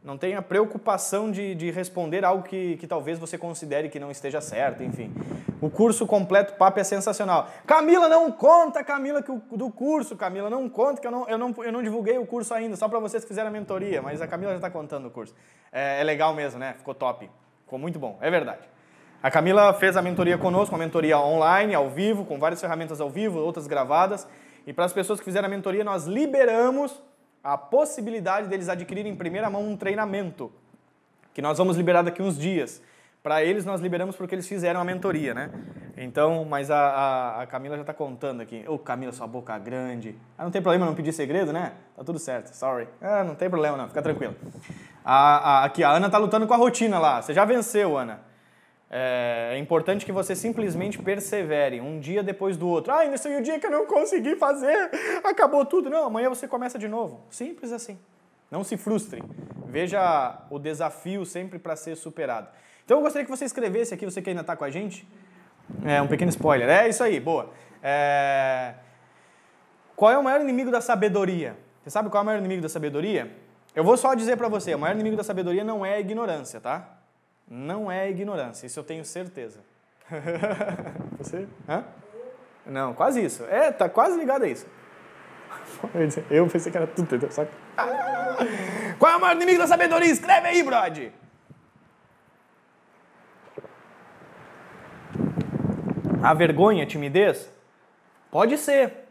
não 0.05 0.19
tenha 0.19 0.43
preocupação 0.43 1.31
de, 1.31 1.55
de 1.55 1.71
responder 1.71 2.23
algo 2.23 2.43
que, 2.43 2.77
que 2.77 2.87
talvez 2.87 3.19
você 3.19 3.39
considere 3.39 3.89
que 3.89 3.99
não 3.99 4.11
esteja 4.11 4.43
certo, 4.43 4.83
enfim. 4.83 5.11
O 5.59 5.71
curso 5.71 6.07
completo 6.07 6.53
papo 6.55 6.79
é 6.79 6.85
sensacional. 6.85 7.49
Camila, 7.67 8.09
não 8.09 8.31
conta, 8.31 8.85
Camila, 8.85 9.23
que 9.23 9.33
o, 9.33 9.41
do 9.53 9.71
curso, 9.71 10.15
Camila, 10.15 10.51
não 10.51 10.69
conta, 10.69 11.01
que 11.01 11.07
eu 11.07 11.11
não, 11.11 11.27
eu 11.31 11.39
não, 11.39 11.55
eu 11.65 11.73
não 11.73 11.83
divulguei 11.83 12.19
o 12.19 12.27
curso 12.27 12.53
ainda, 12.53 12.77
só 12.77 12.89
para 12.89 12.99
vocês 12.99 13.25
que 13.25 13.29
fizeram 13.29 13.49
a 13.49 13.53
mentoria, 13.53 14.03
mas 14.03 14.21
a 14.21 14.27
Camila 14.27 14.51
já 14.51 14.59
está 14.59 14.71
contando 14.71 15.09
o 15.09 15.11
curso. 15.11 15.35
É, 15.73 16.03
é 16.03 16.05
legal 16.05 16.35
mesmo, 16.35 16.61
né? 16.61 16.75
Ficou 16.77 16.95
top. 16.95 17.31
Ficou 17.65 17.79
muito 17.79 17.99
bom, 17.99 18.19
é 18.21 18.31
verdade. 18.31 18.69
A 19.23 19.31
Camila 19.31 19.73
fez 19.75 19.97
a 19.97 20.02
mentoria 20.02 20.37
conosco, 20.37 20.75
uma 20.75 20.83
mentoria 20.83 21.17
online, 21.17 21.75
ao 21.75 21.88
vivo, 21.88 22.25
com 22.25 22.41
várias 22.41 22.61
ferramentas 22.61 23.00
ao 23.00 23.09
vivo, 23.09 23.38
outras 23.38 23.69
gravadas. 23.69 24.26
E 24.67 24.73
para 24.73 24.85
as 24.85 24.93
pessoas 24.93 25.21
que 25.21 25.25
fizeram 25.25 25.47
a 25.47 25.49
mentoria, 25.49 25.85
nós 25.85 26.07
liberamos 26.07 27.00
a 27.43 27.57
possibilidade 27.57 28.49
deles 28.49 28.69
adquirirem 28.69 29.12
em 29.12 29.17
primeira 29.17 29.49
mão 29.49 29.64
um 29.64 29.76
treinamento, 29.76 30.52
que 31.33 31.41
nós 31.41 31.57
vamos 31.57 31.76
liberar 31.76 32.02
daqui 32.02 32.21
uns 32.21 32.37
dias, 32.37 32.83
Para 33.23 33.45
eles 33.45 33.64
nós 33.64 33.81
liberamos 33.81 34.17
porque 34.17 34.35
eles 34.35 34.49
fizeram 34.49 34.81
a 34.81 34.85
mentoria, 34.85 35.33
né? 35.33 35.50
Então, 35.97 36.45
mas 36.45 36.73
a, 36.73 36.76
a, 36.76 37.43
a 37.43 37.47
Camila 37.47 37.76
já 37.76 37.83
está 37.83 37.95
contando 37.95 38.41
aqui. 38.41 38.64
Ô, 38.67 38.75
oh, 38.75 38.79
Camila, 38.81 39.12
sua 39.12 39.29
boca 39.29 39.57
grande. 39.61 40.17
Ah, 40.37 40.43
não 40.43 40.50
tem 40.50 40.61
problema 40.61 40.87
não 40.87 40.95
pedir 40.95 41.12
segredo, 41.12 41.52
né? 41.52 41.75
Tá 41.97 42.02
tudo 42.02 42.19
certo, 42.19 42.52
sorry. 42.52 42.88
Ah, 43.00 43.23
não 43.23 43.37
tem 43.37 43.49
problema 43.49 43.76
não, 43.76 43.87
fica 43.87 44.02
tranquilo. 44.02 44.35
A, 45.05 45.61
a, 45.61 45.64
aqui, 45.64 45.85
a 45.85 45.91
Ana 45.91 46.11
tá 46.11 46.19
lutando 46.19 46.49
com 46.49 46.55
a 46.55 46.57
rotina 46.57 46.99
lá. 46.99 47.23
Você 47.23 47.33
já 47.33 47.45
venceu, 47.45 47.97
Ana. 47.97 48.32
É, 48.95 49.53
é 49.55 49.59
importante 49.59 50.05
que 50.05 50.13
você 50.13 50.37
simplesmente 50.37 50.99
persevere, 50.99 51.81
um 51.81 51.99
dia 51.99 52.23
depois 52.23 52.59
do 52.59 52.69
outro. 52.69 52.93
Ah, 52.93 52.99
ainda 52.99 53.17
foi 53.17 53.35
o 53.39 53.43
dia 53.43 53.59
que 53.59 53.67
eu 53.67 53.71
não 53.71 53.87
consegui 53.87 54.37
fazer, 54.37 54.91
acabou 55.25 55.65
tudo. 55.65 55.89
Não, 55.89 56.05
amanhã 56.05 56.29
você 56.29 56.47
começa 56.47 56.79
de 56.79 56.87
novo. 56.87 57.25
Simples 57.31 57.73
assim. 57.73 57.99
Não 58.51 58.63
se 58.63 58.77
frustre. 58.77 59.23
Veja 59.67 60.39
o 60.51 60.59
desafio 60.59 61.25
sempre 61.25 61.59
para 61.59 61.75
ser 61.75 61.97
superado. 61.97 62.49
Então 62.85 62.99
eu 62.99 63.03
gostaria 63.03 63.25
que 63.25 63.31
você 63.31 63.47
escrevesse 63.47 63.95
aqui, 63.95 64.05
você 64.05 64.21
que 64.21 64.29
ainda 64.29 64.43
está 64.43 64.55
com 64.55 64.65
a 64.65 64.71
gente, 64.71 65.09
é, 65.87 66.03
um 66.03 66.07
pequeno 66.07 66.29
spoiler. 66.29 66.69
É 66.69 66.87
isso 66.87 67.03
aí, 67.03 67.19
boa. 67.19 67.49
É... 67.83 68.75
Qual 69.97 70.13
é 70.13 70.19
o 70.19 70.23
maior 70.23 70.43
inimigo 70.43 70.71
da 70.71 70.83
sabedoria? 70.83 71.57
Você 71.83 71.89
sabe 71.89 72.11
qual 72.11 72.21
é 72.21 72.23
o 72.23 72.27
maior 72.27 72.39
inimigo 72.39 72.61
da 72.61 72.69
sabedoria? 72.69 73.35
Eu 73.75 73.85
vou 73.85 73.97
só 73.97 74.13
dizer 74.13 74.37
para 74.37 74.49
você, 74.49 74.75
o 74.75 74.79
maior 74.79 74.93
inimigo 74.95 75.17
da 75.17 75.25
sabedoria 75.25 75.65
não 75.65 75.87
é 75.87 75.95
a 75.95 76.01
ignorância, 76.01 76.61
tá? 76.61 77.02
Não 77.55 77.93
é 77.93 78.09
ignorância, 78.09 78.67
isso 78.67 78.81
eu 78.81 78.83
tenho 78.83 79.05
certeza. 79.05 79.61
você? 81.19 81.47
Hã? 81.69 81.85
Não, 82.65 82.95
quase 82.95 83.23
isso. 83.23 83.45
É, 83.45 83.71
tá 83.71 83.91
quase 83.91 84.19
ligado 84.19 84.45
a 84.45 84.49
isso. 84.49 84.67
Eu 86.31 86.49
pensei 86.49 86.73
que 86.73 86.79
era 86.79 86.87
tudo, 86.87 87.05
entendeu? 87.05 87.31
Só 87.31 87.45
que... 87.45 87.53
Qual 88.99 89.13
é 89.13 89.17
o 89.17 89.21
maior 89.21 89.37
inimigo 89.37 89.59
da 89.59 89.67
sabedoria? 89.67 90.11
Escreve 90.11 90.49
aí, 90.49 90.63
brode! 90.63 91.13
A 96.23 96.33
vergonha, 96.33 96.85
a 96.85 96.87
timidez? 96.87 97.51
Pode 98.31 98.57
ser. 98.57 99.09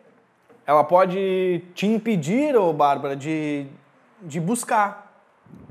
Ela 0.66 0.84
pode 0.84 1.64
te 1.76 1.86
impedir, 1.86 2.56
ô 2.56 2.74
Bárbara, 2.74 3.16
de, 3.16 3.68
de 4.20 4.40
buscar. 4.40 5.14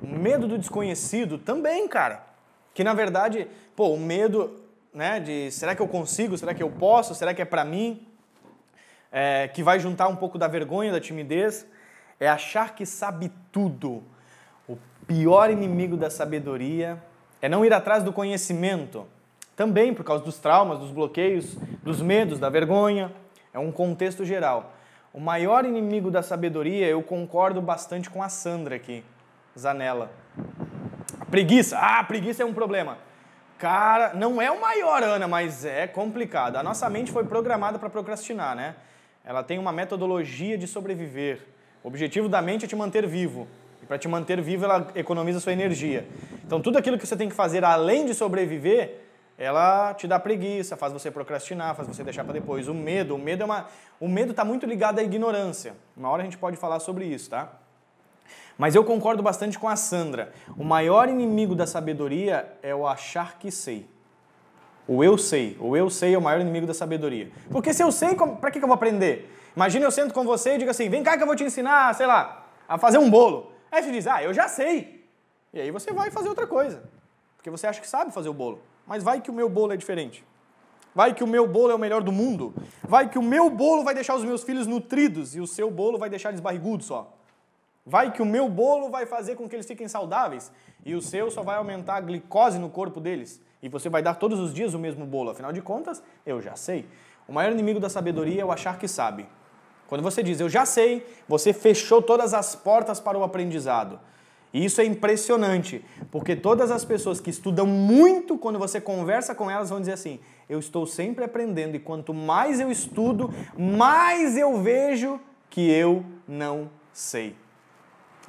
O 0.01 0.07
medo 0.07 0.47
do 0.47 0.57
desconhecido 0.57 1.37
também, 1.37 1.89
cara. 1.89 2.30
Que 2.75 2.85
na 2.85 2.95
verdade, 2.95 3.47
pô, 3.75 3.89
o 3.89 3.99
medo, 3.99 4.61
né, 4.93 5.21
de 5.21 5.51
será 5.51 5.75
que 5.75 5.83
eu 5.83 5.89
consigo, 5.89 6.37
será 6.37 6.55
que 6.55 6.63
eu 6.63 6.71
posso, 6.71 7.15
será 7.15 7.35
que 7.35 7.43
é 7.43 7.45
para 7.45 7.65
mim, 7.65 8.07
é, 9.13 9.49
que 9.49 9.63
vai 9.63 9.81
juntar 9.81 10.09
um 10.09 10.17
pouco 10.17 10.39
da 10.39 10.47
vergonha, 10.47 10.93
da 10.93 11.01
timidez, 11.01 11.67
é 12.19 12.29
achar 12.29 12.75
que 12.75 12.87
sabe 12.87 13.33
tudo. 13.51 14.03
O 14.69 14.79
pior 15.07 15.51
inimigo 15.51 15.97
da 15.97 16.11
sabedoria 16.11 17.03
é 17.43 17.49
não 17.49 17.65
ir 17.65 17.73
atrás 17.73 18.05
do 18.05 18.13
conhecimento. 18.13 19.07
Também 19.57 19.93
por 19.93 20.05
causa 20.05 20.25
dos 20.25 20.39
traumas, 20.39 20.79
dos 20.79 20.91
bloqueios, 20.91 21.57
dos 21.83 22.01
medos, 22.01 22.39
da 22.39 22.49
vergonha. 22.49 23.13
É 23.53 23.59
um 23.59 23.73
contexto 23.73 24.25
geral. 24.25 24.75
O 25.13 25.19
maior 25.19 25.65
inimigo 25.65 26.11
da 26.11 26.23
sabedoria, 26.23 26.87
eu 26.87 27.03
concordo 27.03 27.61
bastante 27.61 28.09
com 28.09 28.23
a 28.23 28.29
Sandra 28.29 28.77
aqui, 28.77 29.05
Zanella. 29.59 30.11
Preguiça. 31.29 31.79
Ah, 31.79 32.03
preguiça 32.05 32.43
é 32.43 32.47
um 32.47 32.55
problema. 32.55 32.99
Cara, 33.59 34.15
não 34.15 34.41
é 34.41 34.51
o 34.51 34.61
maior, 34.61 35.03
Ana, 35.03 35.29
mas 35.29 35.65
é 35.65 35.87
complicado. 35.87 36.57
A 36.57 36.63
nossa 36.63 36.89
mente 36.89 37.13
foi 37.13 37.25
programada 37.25 37.79
para 37.79 37.91
procrastinar, 37.91 38.57
né? 38.57 38.75
Ela 39.25 39.43
tem 39.43 39.59
uma 39.59 39.71
metodologia 39.71 40.57
de 40.57 40.67
sobreviver. 40.67 41.41
O 41.85 41.89
objetivo 41.89 42.29
da 42.29 42.41
mente 42.41 42.65
é 42.65 42.69
te 42.69 42.75
manter 42.75 43.07
vivo. 43.07 43.47
E 43.83 43.87
para 43.87 43.99
te 43.99 44.09
manter 44.09 44.41
vivo, 44.41 44.65
ela 44.65 44.89
economiza 44.95 45.41
sua 45.41 45.53
energia. 45.53 46.09
Então, 46.45 46.61
tudo 46.61 46.79
aquilo 46.79 46.99
que 46.99 47.07
você 47.07 47.17
tem 47.17 47.29
que 47.29 47.35
fazer 47.35 47.63
além 47.63 48.07
de 48.07 48.15
sobreviver, 48.15 49.01
ela 49.37 49.93
te 49.95 50.07
dá 50.07 50.19
preguiça, 50.19 50.77
faz 50.77 50.93
você 50.93 51.11
procrastinar, 51.11 51.75
faz 51.75 51.87
você 51.87 52.03
deixar 52.03 52.25
para 52.25 52.33
depois. 52.33 52.67
O 52.67 52.75
medo, 52.75 53.15
o 53.15 53.19
medo 53.19 53.43
é 53.43 53.45
uma, 53.45 53.67
o 53.99 54.09
medo 54.09 54.31
está 54.31 54.45
muito 54.45 54.65
ligado 54.67 54.99
à 54.99 55.03
ignorância. 55.03 55.75
Uma 55.95 56.09
hora 56.09 56.23
a 56.23 56.25
gente 56.25 56.39
pode 56.39 56.57
falar 56.57 56.81
sobre 56.81 57.05
isso, 57.05 57.29
tá? 57.29 57.60
Mas 58.59 58.75
eu 58.75 58.85
concordo 58.85 59.23
bastante 59.23 59.59
com 59.59 59.69
a 59.69 59.77
Sandra. 59.77 60.33
O 60.57 60.65
maior 60.65 61.09
inimigo 61.09 61.55
da 61.55 61.67
sabedoria 61.67 62.53
é 62.63 62.75
o 62.75 62.87
achar 62.87 63.39
que 63.39 63.51
sei. 63.51 63.89
O 64.87 65.03
eu 65.05 65.17
sei. 65.17 65.57
O 65.61 65.77
eu 65.77 65.89
sei 65.89 66.15
é 66.15 66.19
o 66.19 66.21
maior 66.21 66.41
inimigo 66.41 66.67
da 66.67 66.75
sabedoria. 66.75 67.31
Porque 67.51 67.73
se 67.73 67.83
eu 67.83 67.91
sei, 67.93 68.15
para 68.15 68.51
que, 68.51 68.59
eu 68.59 68.67
vou 68.67 68.75
aprender? 68.75 69.35
Imagina 69.55 69.85
eu 69.85 69.91
sento 69.91 70.13
com 70.13 70.25
você 70.25 70.55
e 70.55 70.59
digo 70.59 70.71
assim: 70.71 70.89
vem 70.89 71.03
cá 71.03 71.17
que 71.17 71.23
eu 71.23 71.27
vou 71.27 71.37
te 71.37 71.45
ensinar, 71.45 71.95
sei 71.95 72.07
lá, 72.07 72.47
a 72.69 72.77
fazer 72.77 72.99
um 72.99 73.09
bolo. 73.09 73.53
Aí 73.71 73.83
você 73.83 73.93
diz: 73.93 74.07
ah, 74.07 74.23
eu 74.23 74.35
já 74.35 74.49
sei. 74.49 75.07
E 75.55 75.61
aí 75.61 75.71
você 75.71 75.93
vai 75.93 76.11
fazer 76.11 76.29
outra 76.29 76.47
coisa. 76.47 76.83
Porque 77.37 77.51
você 77.51 77.67
acha 77.67 77.81
que 77.81 77.89
sabe 77.89 78.13
fazer 78.13 78.29
o 78.29 78.35
bolo. 78.35 78.61
Mas 78.87 79.03
vai 79.03 79.21
que 79.21 79.31
o 79.31 79.35
meu 79.35 79.49
bolo 79.49 79.73
é 79.73 79.77
diferente. 79.77 80.25
Vai 80.95 81.15
que 81.15 81.23
o 81.23 81.27
meu 81.27 81.47
bolo 81.47 81.71
é 81.71 81.75
o 81.75 81.79
melhor 81.79 82.03
do 82.03 82.13
mundo. 82.13 82.53
Vai 82.83 83.09
que 83.09 83.19
o 83.19 83.23
meu 83.23 83.49
bolo 83.49 83.85
vai 83.85 83.95
deixar 83.95 84.17
os 84.17 84.25
meus 84.25 84.43
filhos 84.43 84.67
nutridos 84.67 85.37
e 85.37 85.41
o 85.41 85.47
seu 85.47 85.71
bolo 85.71 85.99
vai 85.99 86.11
deixar 86.11 86.31
eles 86.31 86.41
barrigudos 86.41 86.87
só. 86.87 87.17
Vai 87.91 88.13
que 88.13 88.23
o 88.23 88.25
meu 88.25 88.49
bolo 88.49 88.89
vai 88.89 89.05
fazer 89.05 89.35
com 89.35 89.49
que 89.49 89.57
eles 89.57 89.67
fiquem 89.67 89.89
saudáveis 89.89 90.53
e 90.87 90.95
o 90.95 91.03
seu 91.03 91.29
só 91.29 91.43
vai 91.43 91.57
aumentar 91.57 91.97
a 91.97 92.01
glicose 92.01 92.57
no 92.57 92.71
corpo 92.71 93.01
deles. 93.01 93.43
E 93.61 93.69
você 93.69 93.89
vai 93.89 94.01
dar 94.01 94.15
todos 94.15 94.39
os 94.39 94.55
dias 94.55 94.75
o 94.75 94.79
mesmo 94.79 95.05
bolo. 95.05 95.31
Afinal 95.31 95.53
de 95.53 95.61
contas, 95.61 96.01
eu 96.25 96.41
já 96.41 96.55
sei. 96.55 96.87
O 97.27 97.33
maior 97.33 97.51
inimigo 97.51 97.81
da 97.81 97.89
sabedoria 97.89 98.43
é 98.43 98.45
o 98.45 98.53
achar 98.53 98.79
que 98.79 98.87
sabe. 98.87 99.27
Quando 99.89 100.03
você 100.03 100.23
diz 100.23 100.39
eu 100.39 100.49
já 100.49 100.65
sei, 100.65 101.05
você 101.29 101.53
fechou 101.53 102.01
todas 102.01 102.33
as 102.33 102.55
portas 102.55 103.01
para 103.01 103.19
o 103.19 103.25
aprendizado. 103.25 103.99
E 104.55 104.65
isso 104.65 104.81
é 104.81 104.85
impressionante, 104.85 105.85
porque 106.13 106.37
todas 106.37 106.71
as 106.71 106.85
pessoas 106.85 107.21
que 107.21 107.31
estudam 107.31 107.67
muito, 107.67 108.39
quando 108.39 108.59
você 108.59 108.81
conversa 108.81 109.35
com 109.35 109.51
elas, 109.51 109.71
vão 109.71 109.81
dizer 109.81 109.95
assim: 109.95 110.21
eu 110.49 110.61
estou 110.61 110.87
sempre 110.87 111.25
aprendendo, 111.25 111.75
e 111.75 111.81
quanto 111.81 112.15
mais 112.15 112.61
eu 112.61 112.71
estudo, 112.71 113.35
mais 113.59 114.37
eu 114.37 114.61
vejo 114.63 115.21
que 115.49 115.69
eu 115.69 116.05
não 116.27 116.71
sei. 116.93 117.35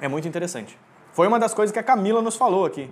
É 0.02 0.08
muito 0.08 0.26
interessante. 0.26 0.76
Foi 1.12 1.28
uma 1.28 1.38
das 1.38 1.54
coisas 1.54 1.72
que 1.72 1.78
a 1.78 1.82
Camila 1.82 2.20
nos 2.20 2.34
falou 2.34 2.66
aqui. 2.66 2.90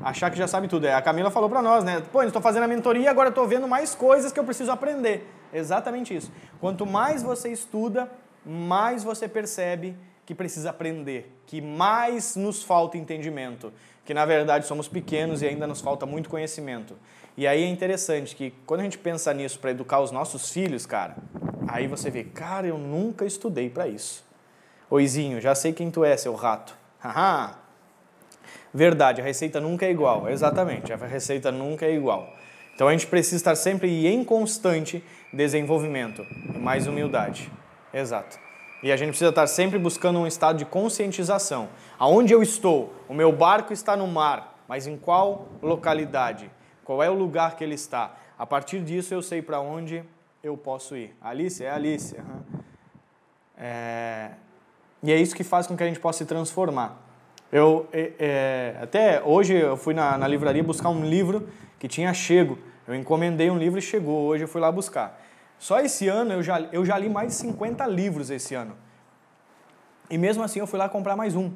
Achar 0.00 0.30
que 0.30 0.38
já 0.38 0.46
sabe 0.46 0.68
tudo. 0.68 0.86
É, 0.86 0.94
a 0.94 1.02
Camila 1.02 1.28
falou 1.28 1.50
para 1.50 1.60
nós, 1.60 1.82
né? 1.82 2.00
Pô, 2.12 2.22
eu 2.22 2.28
estou 2.28 2.40
fazendo 2.40 2.62
a 2.62 2.68
mentoria 2.68 3.10
agora 3.10 3.30
estou 3.30 3.48
vendo 3.48 3.66
mais 3.66 3.96
coisas 3.96 4.30
que 4.30 4.38
eu 4.38 4.44
preciso 4.44 4.70
aprender. 4.70 5.28
Exatamente 5.52 6.14
isso. 6.14 6.30
Quanto 6.60 6.86
mais 6.86 7.20
você 7.20 7.50
estuda, 7.50 8.08
mais 8.46 9.02
você 9.02 9.26
percebe 9.26 9.96
que 10.24 10.36
precisa 10.36 10.70
aprender, 10.70 11.36
que 11.48 11.60
mais 11.60 12.36
nos 12.36 12.62
falta 12.62 12.96
entendimento, 12.96 13.72
que 14.04 14.14
na 14.14 14.24
verdade 14.24 14.64
somos 14.64 14.86
pequenos 14.86 15.42
e 15.42 15.48
ainda 15.48 15.66
nos 15.66 15.80
falta 15.80 16.06
muito 16.06 16.30
conhecimento. 16.30 16.96
E 17.36 17.44
aí 17.44 17.64
é 17.64 17.68
interessante 17.68 18.36
que 18.36 18.54
quando 18.64 18.82
a 18.82 18.84
gente 18.84 18.98
pensa 18.98 19.34
nisso 19.34 19.58
para 19.58 19.72
educar 19.72 19.98
os 19.98 20.12
nossos 20.12 20.50
filhos, 20.50 20.86
cara, 20.86 21.16
aí 21.66 21.88
você 21.88 22.08
vê, 22.08 22.22
cara, 22.22 22.68
eu 22.68 22.78
nunca 22.78 23.24
estudei 23.24 23.68
para 23.68 23.88
isso. 23.88 24.30
Oizinho, 24.92 25.40
já 25.40 25.54
sei 25.54 25.72
quem 25.72 25.90
tu 25.90 26.04
é, 26.04 26.14
seu 26.18 26.34
rato. 26.34 26.76
Haha. 27.00 27.54
Verdade, 28.74 29.22
a 29.22 29.24
receita 29.24 29.58
nunca 29.58 29.86
é 29.86 29.90
igual. 29.90 30.28
Exatamente, 30.28 30.92
a 30.92 30.96
receita 30.96 31.50
nunca 31.50 31.86
é 31.86 31.94
igual. 31.94 32.30
Então 32.74 32.88
a 32.88 32.92
gente 32.92 33.06
precisa 33.06 33.36
estar 33.36 33.54
sempre 33.54 34.06
em 34.06 34.22
constante 34.22 35.02
desenvolvimento 35.32 36.20
e 36.54 36.58
mais 36.58 36.86
humildade. 36.86 37.50
Exato. 37.90 38.38
E 38.82 38.92
a 38.92 38.96
gente 38.98 39.08
precisa 39.08 39.30
estar 39.30 39.46
sempre 39.46 39.78
buscando 39.78 40.18
um 40.18 40.26
estado 40.26 40.58
de 40.58 40.66
conscientização. 40.66 41.70
Aonde 41.98 42.34
eu 42.34 42.42
estou? 42.42 42.92
O 43.08 43.14
meu 43.14 43.32
barco 43.32 43.72
está 43.72 43.96
no 43.96 44.06
mar, 44.06 44.62
mas 44.68 44.86
em 44.86 44.98
qual 44.98 45.48
localidade? 45.62 46.50
Qual 46.84 47.02
é 47.02 47.08
o 47.08 47.14
lugar 47.14 47.56
que 47.56 47.64
ele 47.64 47.76
está? 47.76 48.14
A 48.38 48.44
partir 48.44 48.82
disso 48.82 49.14
eu 49.14 49.22
sei 49.22 49.40
para 49.40 49.58
onde 49.58 50.04
eu 50.44 50.54
posso 50.54 50.94
ir. 50.94 51.16
Alice? 51.18 51.64
É 51.64 51.70
Alice. 51.70 52.14
Uhum. 52.14 52.60
É... 53.56 54.32
E 55.02 55.10
é 55.10 55.16
isso 55.16 55.34
que 55.34 55.42
faz 55.42 55.66
com 55.66 55.76
que 55.76 55.82
a 55.82 55.86
gente 55.86 55.98
possa 55.98 56.18
se 56.18 56.26
transformar. 56.26 56.96
Eu, 57.50 57.86
é, 57.92 58.12
é, 58.18 58.76
até 58.80 59.22
hoje 59.22 59.54
eu 59.54 59.76
fui 59.76 59.92
na, 59.92 60.16
na 60.16 60.26
livraria 60.26 60.62
buscar 60.62 60.88
um 60.88 61.04
livro 61.04 61.48
que 61.78 61.88
tinha 61.88 62.14
chego. 62.14 62.58
Eu 62.86 62.94
encomendei 62.94 63.50
um 63.50 63.58
livro 63.58 63.78
e 63.78 63.82
chegou. 63.82 64.22
Hoje 64.26 64.44
eu 64.44 64.48
fui 64.48 64.60
lá 64.60 64.70
buscar. 64.70 65.20
Só 65.58 65.80
esse 65.80 66.08
ano 66.08 66.32
eu 66.32 66.42
já, 66.42 66.60
eu 66.72 66.84
já 66.84 66.96
li 66.96 67.08
mais 67.08 67.28
de 67.28 67.34
50 67.34 67.86
livros 67.86 68.30
esse 68.30 68.54
ano. 68.54 68.76
E 70.08 70.16
mesmo 70.16 70.42
assim 70.42 70.60
eu 70.60 70.66
fui 70.66 70.78
lá 70.78 70.88
comprar 70.88 71.16
mais 71.16 71.34
um. 71.36 71.50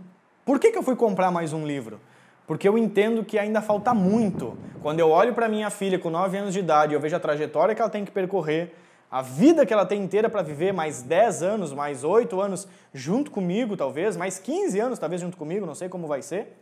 Por 0.44 0.58
que, 0.58 0.70
que 0.70 0.78
eu 0.78 0.82
fui 0.82 0.96
comprar 0.96 1.30
mais 1.30 1.52
um 1.52 1.66
livro? 1.66 2.00
Porque 2.46 2.68
eu 2.68 2.78
entendo 2.78 3.24
que 3.24 3.38
ainda 3.38 3.60
falta 3.60 3.92
muito. 3.92 4.56
Quando 4.82 5.00
eu 5.00 5.10
olho 5.10 5.34
para 5.34 5.48
minha 5.48 5.70
filha 5.70 5.98
com 5.98 6.10
9 6.10 6.38
anos 6.38 6.54
de 6.54 6.60
idade, 6.60 6.94
eu 6.94 7.00
vejo 7.00 7.16
a 7.16 7.20
trajetória 7.20 7.74
que 7.74 7.80
ela 7.80 7.90
tem 7.90 8.04
que 8.04 8.10
percorrer, 8.10 8.74
a 9.16 9.22
vida 9.22 9.64
que 9.64 9.72
ela 9.72 9.86
tem 9.86 10.02
inteira 10.02 10.28
para 10.28 10.42
viver, 10.42 10.74
mais 10.74 11.00
10 11.00 11.42
anos, 11.42 11.72
mais 11.72 12.04
8 12.04 12.38
anos 12.38 12.68
junto 12.92 13.30
comigo, 13.30 13.74
talvez, 13.74 14.14
mais 14.14 14.38
15 14.38 14.78
anos, 14.78 14.98
talvez, 14.98 15.22
junto 15.22 15.38
comigo, 15.38 15.64
não 15.64 15.74
sei 15.74 15.88
como 15.88 16.06
vai 16.06 16.20
ser. 16.20 16.54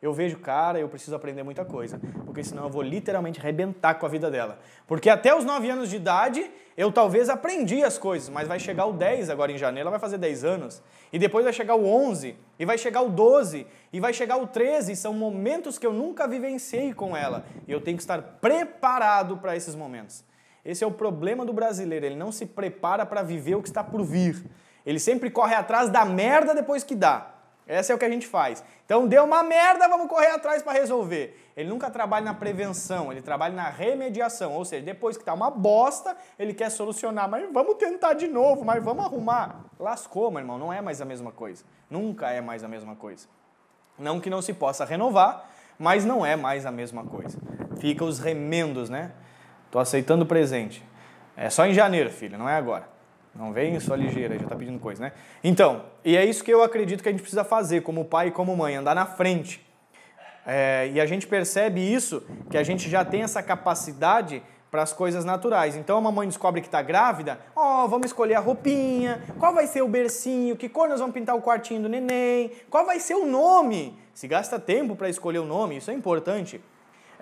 eu 0.00 0.14
vejo, 0.14 0.38
cara, 0.38 0.80
eu 0.80 0.88
preciso 0.88 1.14
aprender 1.14 1.42
muita 1.42 1.62
coisa, 1.62 2.00
porque 2.24 2.42
senão 2.42 2.64
eu 2.64 2.70
vou 2.70 2.80
literalmente 2.80 3.38
arrebentar 3.38 3.96
com 3.96 4.06
a 4.06 4.08
vida 4.08 4.30
dela. 4.30 4.58
Porque 4.86 5.10
até 5.10 5.34
os 5.34 5.44
9 5.44 5.68
anos 5.68 5.90
de 5.90 5.96
idade, 5.96 6.50
eu 6.74 6.90
talvez 6.90 7.28
aprendi 7.28 7.84
as 7.84 7.98
coisas, 7.98 8.30
mas 8.30 8.48
vai 8.48 8.58
chegar 8.58 8.86
o 8.86 8.94
10 8.94 9.28
agora 9.28 9.52
em 9.52 9.58
janeiro, 9.58 9.82
ela 9.82 9.90
vai 9.90 10.00
fazer 10.00 10.16
10 10.16 10.42
anos, 10.42 10.82
e 11.12 11.18
depois 11.18 11.44
vai 11.44 11.52
chegar 11.52 11.74
o 11.74 11.86
11, 11.86 12.34
e 12.58 12.64
vai 12.64 12.78
chegar 12.78 13.02
o 13.02 13.10
12, 13.10 13.66
e 13.92 14.00
vai 14.00 14.14
chegar 14.14 14.38
o 14.38 14.46
13, 14.46 14.96
são 14.96 15.12
momentos 15.12 15.76
que 15.76 15.86
eu 15.86 15.92
nunca 15.92 16.26
vivenciei 16.26 16.94
com 16.94 17.14
ela, 17.14 17.44
e 17.68 17.72
eu 17.72 17.80
tenho 17.82 17.98
que 17.98 18.02
estar 18.02 18.22
preparado 18.40 19.36
para 19.36 19.54
esses 19.54 19.74
momentos. 19.74 20.29
Esse 20.64 20.84
é 20.84 20.86
o 20.86 20.90
problema 20.90 21.44
do 21.44 21.52
brasileiro, 21.52 22.06
ele 22.06 22.16
não 22.16 22.30
se 22.30 22.46
prepara 22.46 23.06
para 23.06 23.22
viver 23.22 23.54
o 23.54 23.62
que 23.62 23.68
está 23.68 23.82
por 23.82 24.02
vir. 24.02 24.44
Ele 24.84 24.98
sempre 24.98 25.30
corre 25.30 25.54
atrás 25.54 25.90
da 25.90 26.04
merda 26.04 26.54
depois 26.54 26.82
que 26.84 26.94
dá. 26.94 27.34
Essa 27.66 27.92
é 27.92 27.94
o 27.94 27.98
que 27.98 28.04
a 28.04 28.10
gente 28.10 28.26
faz. 28.26 28.64
Então 28.84 29.06
deu 29.06 29.22
uma 29.22 29.44
merda, 29.44 29.86
vamos 29.86 30.08
correr 30.08 30.32
atrás 30.32 30.60
para 30.60 30.72
resolver. 30.72 31.52
Ele 31.56 31.68
nunca 31.68 31.88
trabalha 31.88 32.24
na 32.24 32.34
prevenção, 32.34 33.12
ele 33.12 33.22
trabalha 33.22 33.54
na 33.54 33.68
remediação. 33.68 34.54
Ou 34.54 34.64
seja, 34.64 34.84
depois 34.84 35.16
que 35.16 35.22
tá 35.22 35.32
uma 35.32 35.50
bosta, 35.50 36.16
ele 36.36 36.52
quer 36.52 36.68
solucionar, 36.68 37.30
mas 37.30 37.48
vamos 37.52 37.76
tentar 37.76 38.14
de 38.14 38.26
novo, 38.26 38.64
mas 38.64 38.82
vamos 38.82 39.04
arrumar. 39.04 39.66
Lascou, 39.78 40.32
meu 40.32 40.40
irmão, 40.40 40.58
não 40.58 40.72
é 40.72 40.80
mais 40.80 41.00
a 41.00 41.04
mesma 41.04 41.30
coisa. 41.30 41.64
Nunca 41.88 42.30
é 42.30 42.40
mais 42.40 42.64
a 42.64 42.68
mesma 42.68 42.96
coisa. 42.96 43.28
Não 43.96 44.18
que 44.18 44.28
não 44.28 44.42
se 44.42 44.52
possa 44.52 44.84
renovar, 44.84 45.48
mas 45.78 46.04
não 46.04 46.26
é 46.26 46.34
mais 46.34 46.66
a 46.66 46.72
mesma 46.72 47.04
coisa. 47.04 47.38
Fica 47.78 48.04
os 48.04 48.18
remendos, 48.18 48.90
né? 48.90 49.12
Tô 49.70 49.78
aceitando 49.78 50.24
o 50.24 50.26
presente. 50.26 50.84
É 51.36 51.48
só 51.48 51.66
em 51.66 51.72
janeiro, 51.72 52.10
filho, 52.10 52.36
não 52.36 52.48
é 52.48 52.54
agora. 52.54 52.88
Não 53.34 53.52
vem 53.52 53.78
só 53.78 53.94
ligeira, 53.94 54.36
já 54.36 54.44
está 54.44 54.56
pedindo 54.56 54.78
coisa, 54.78 55.02
né? 55.02 55.12
Então, 55.42 55.84
e 56.04 56.16
é 56.16 56.24
isso 56.24 56.42
que 56.42 56.52
eu 56.52 56.62
acredito 56.62 57.02
que 57.02 57.08
a 57.08 57.12
gente 57.12 57.20
precisa 57.20 57.44
fazer 57.44 57.82
como 57.82 58.04
pai 58.04 58.28
e 58.28 58.30
como 58.30 58.56
mãe, 58.56 58.74
andar 58.74 58.94
na 58.94 59.06
frente. 59.06 59.64
É, 60.44 60.90
e 60.92 61.00
a 61.00 61.06
gente 61.06 61.26
percebe 61.26 61.80
isso, 61.80 62.22
que 62.50 62.58
a 62.58 62.62
gente 62.62 62.90
já 62.90 63.04
tem 63.04 63.22
essa 63.22 63.42
capacidade 63.42 64.42
para 64.70 64.82
as 64.82 64.92
coisas 64.92 65.24
naturais. 65.24 65.76
Então 65.76 65.98
a 65.98 66.00
mamãe 66.00 66.26
descobre 66.26 66.60
que 66.60 66.68
está 66.68 66.80
grávida, 66.82 67.38
ó, 67.54 67.84
oh, 67.84 67.88
vamos 67.88 68.06
escolher 68.06 68.34
a 68.34 68.40
roupinha, 68.40 69.22
qual 69.38 69.52
vai 69.52 69.66
ser 69.66 69.82
o 69.82 69.88
bercinho, 69.88 70.56
que 70.56 70.68
cor 70.68 70.88
nós 70.88 71.00
vamos 71.00 71.14
pintar 71.14 71.36
o 71.36 71.42
quartinho 71.42 71.82
do 71.82 71.88
neném, 71.88 72.52
qual 72.68 72.86
vai 72.86 73.00
ser 73.00 73.14
o 73.14 73.26
nome. 73.26 73.98
Se 74.14 74.28
gasta 74.28 74.58
tempo 74.58 74.94
para 74.94 75.08
escolher 75.08 75.38
o 75.38 75.44
nome, 75.44 75.76
isso 75.76 75.90
é 75.90 75.94
importante. 75.94 76.60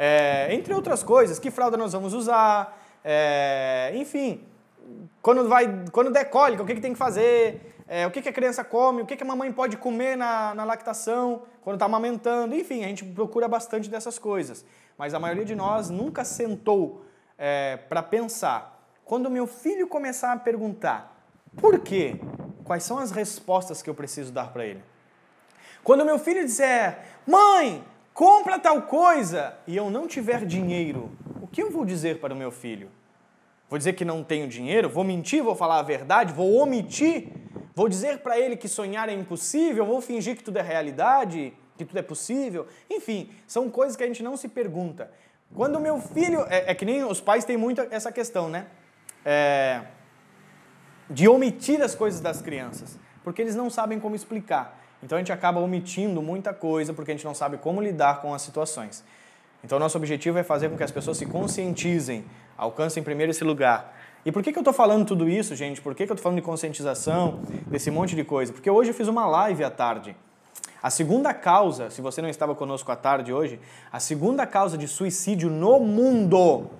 É, 0.00 0.54
entre 0.54 0.72
outras 0.72 1.02
coisas, 1.02 1.40
que 1.40 1.50
fralda 1.50 1.76
nós 1.76 1.92
vamos 1.92 2.14
usar, 2.14 2.80
é, 3.04 3.90
enfim, 3.96 4.44
quando, 5.20 5.48
vai, 5.48 5.84
quando 5.90 6.12
der 6.12 6.26
cólica, 6.26 6.62
o 6.62 6.66
que, 6.66 6.76
que 6.76 6.80
tem 6.80 6.92
que 6.92 6.98
fazer, 6.98 7.74
é, 7.88 8.06
o 8.06 8.10
que, 8.12 8.22
que 8.22 8.28
a 8.28 8.32
criança 8.32 8.62
come, 8.62 9.02
o 9.02 9.06
que, 9.06 9.16
que 9.16 9.24
a 9.24 9.26
mamãe 9.26 9.52
pode 9.52 9.76
comer 9.76 10.16
na, 10.16 10.54
na 10.54 10.64
lactação, 10.64 11.42
quando 11.62 11.74
está 11.74 11.86
amamentando, 11.86 12.54
enfim, 12.54 12.84
a 12.84 12.86
gente 12.86 13.04
procura 13.04 13.48
bastante 13.48 13.90
dessas 13.90 14.20
coisas. 14.20 14.64
Mas 14.96 15.14
a 15.14 15.18
maioria 15.18 15.44
de 15.44 15.56
nós 15.56 15.90
nunca 15.90 16.24
sentou 16.24 17.04
é, 17.36 17.76
para 17.88 18.00
pensar. 18.00 18.80
Quando 19.04 19.28
meu 19.28 19.48
filho 19.48 19.88
começar 19.88 20.32
a 20.32 20.36
perguntar 20.36 21.16
por 21.60 21.80
quê, 21.80 22.20
quais 22.62 22.84
são 22.84 22.98
as 22.98 23.10
respostas 23.10 23.82
que 23.82 23.90
eu 23.90 23.94
preciso 23.94 24.30
dar 24.30 24.52
para 24.52 24.64
ele? 24.64 24.84
Quando 25.82 26.04
meu 26.04 26.18
filho 26.18 26.44
disser, 26.44 26.98
mãe, 27.26 27.82
compra 28.18 28.58
tal 28.58 28.82
coisa, 28.82 29.54
e 29.64 29.76
eu 29.76 29.88
não 29.90 30.08
tiver 30.08 30.44
dinheiro, 30.44 31.08
o 31.40 31.46
que 31.46 31.62
eu 31.62 31.70
vou 31.70 31.84
dizer 31.84 32.18
para 32.18 32.34
o 32.34 32.36
meu 32.36 32.50
filho? 32.50 32.90
Vou 33.70 33.78
dizer 33.78 33.92
que 33.92 34.04
não 34.04 34.24
tenho 34.24 34.48
dinheiro? 34.48 34.88
Vou 34.88 35.04
mentir? 35.04 35.40
Vou 35.40 35.54
falar 35.54 35.78
a 35.78 35.82
verdade? 35.82 36.32
Vou 36.32 36.56
omitir? 36.56 37.28
Vou 37.76 37.88
dizer 37.88 38.18
para 38.18 38.36
ele 38.36 38.56
que 38.56 38.66
sonhar 38.66 39.08
é 39.08 39.12
impossível? 39.12 39.86
Vou 39.86 40.00
fingir 40.00 40.36
que 40.36 40.42
tudo 40.42 40.58
é 40.58 40.62
realidade? 40.62 41.54
Que 41.76 41.84
tudo 41.84 41.96
é 41.96 42.02
possível? 42.02 42.66
Enfim, 42.90 43.30
são 43.46 43.70
coisas 43.70 43.96
que 43.96 44.02
a 44.02 44.06
gente 44.08 44.20
não 44.20 44.36
se 44.36 44.48
pergunta. 44.48 45.12
Quando 45.54 45.78
meu 45.78 46.00
filho. 46.00 46.44
É, 46.48 46.72
é, 46.72 46.74
que 46.74 46.84
nem 46.84 47.04
os 47.04 47.20
pais 47.20 47.44
têm 47.44 47.56
muito 47.56 47.86
essa 47.88 48.10
questão, 48.10 48.48
né? 48.48 48.66
É, 49.24 49.82
de 51.08 51.28
omitir 51.28 51.80
as 51.80 51.94
coisas 51.94 52.20
das 52.20 52.42
crianças, 52.42 52.98
porque 53.22 53.40
eles 53.40 53.54
não 53.54 53.70
sabem 53.70 54.00
como 54.00 54.16
explicar. 54.16 54.77
Então 55.02 55.16
a 55.16 55.20
gente 55.20 55.32
acaba 55.32 55.60
omitindo 55.60 56.20
muita 56.20 56.52
coisa 56.52 56.92
porque 56.92 57.10
a 57.10 57.14
gente 57.14 57.24
não 57.24 57.34
sabe 57.34 57.56
como 57.58 57.80
lidar 57.80 58.20
com 58.20 58.34
as 58.34 58.42
situações. 58.42 59.04
Então 59.62 59.78
nosso 59.78 59.96
objetivo 59.96 60.38
é 60.38 60.42
fazer 60.42 60.68
com 60.68 60.76
que 60.76 60.82
as 60.82 60.90
pessoas 60.90 61.16
se 61.16 61.26
conscientizem 61.26 62.24
alcancem 62.56 63.02
primeiro 63.02 63.30
esse 63.30 63.44
lugar. 63.44 63.96
E 64.24 64.32
por 64.32 64.42
que, 64.42 64.52
que 64.52 64.58
eu 64.58 64.62
estou 64.62 64.74
falando 64.74 65.06
tudo 65.06 65.28
isso, 65.28 65.54
gente? 65.54 65.80
Por 65.80 65.94
que, 65.94 66.04
que 66.04 66.10
eu 66.10 66.14
estou 66.14 66.22
falando 66.22 66.40
de 66.40 66.44
conscientização, 66.44 67.40
desse 67.68 67.90
monte 67.90 68.16
de 68.16 68.24
coisa? 68.24 68.52
Porque 68.52 68.68
hoje 68.68 68.90
eu 68.90 68.94
fiz 68.94 69.06
uma 69.06 69.26
live 69.26 69.62
à 69.62 69.70
tarde. 69.70 70.16
A 70.82 70.90
segunda 70.90 71.32
causa, 71.32 71.90
se 71.90 72.00
você 72.00 72.20
não 72.20 72.28
estava 72.28 72.54
conosco 72.54 72.90
à 72.90 72.96
tarde 72.96 73.32
hoje, 73.32 73.60
a 73.90 73.98
segunda 73.98 74.46
causa 74.46 74.76
de 74.76 74.86
suicídio 74.86 75.48
no 75.48 75.80
mundo 75.80 76.70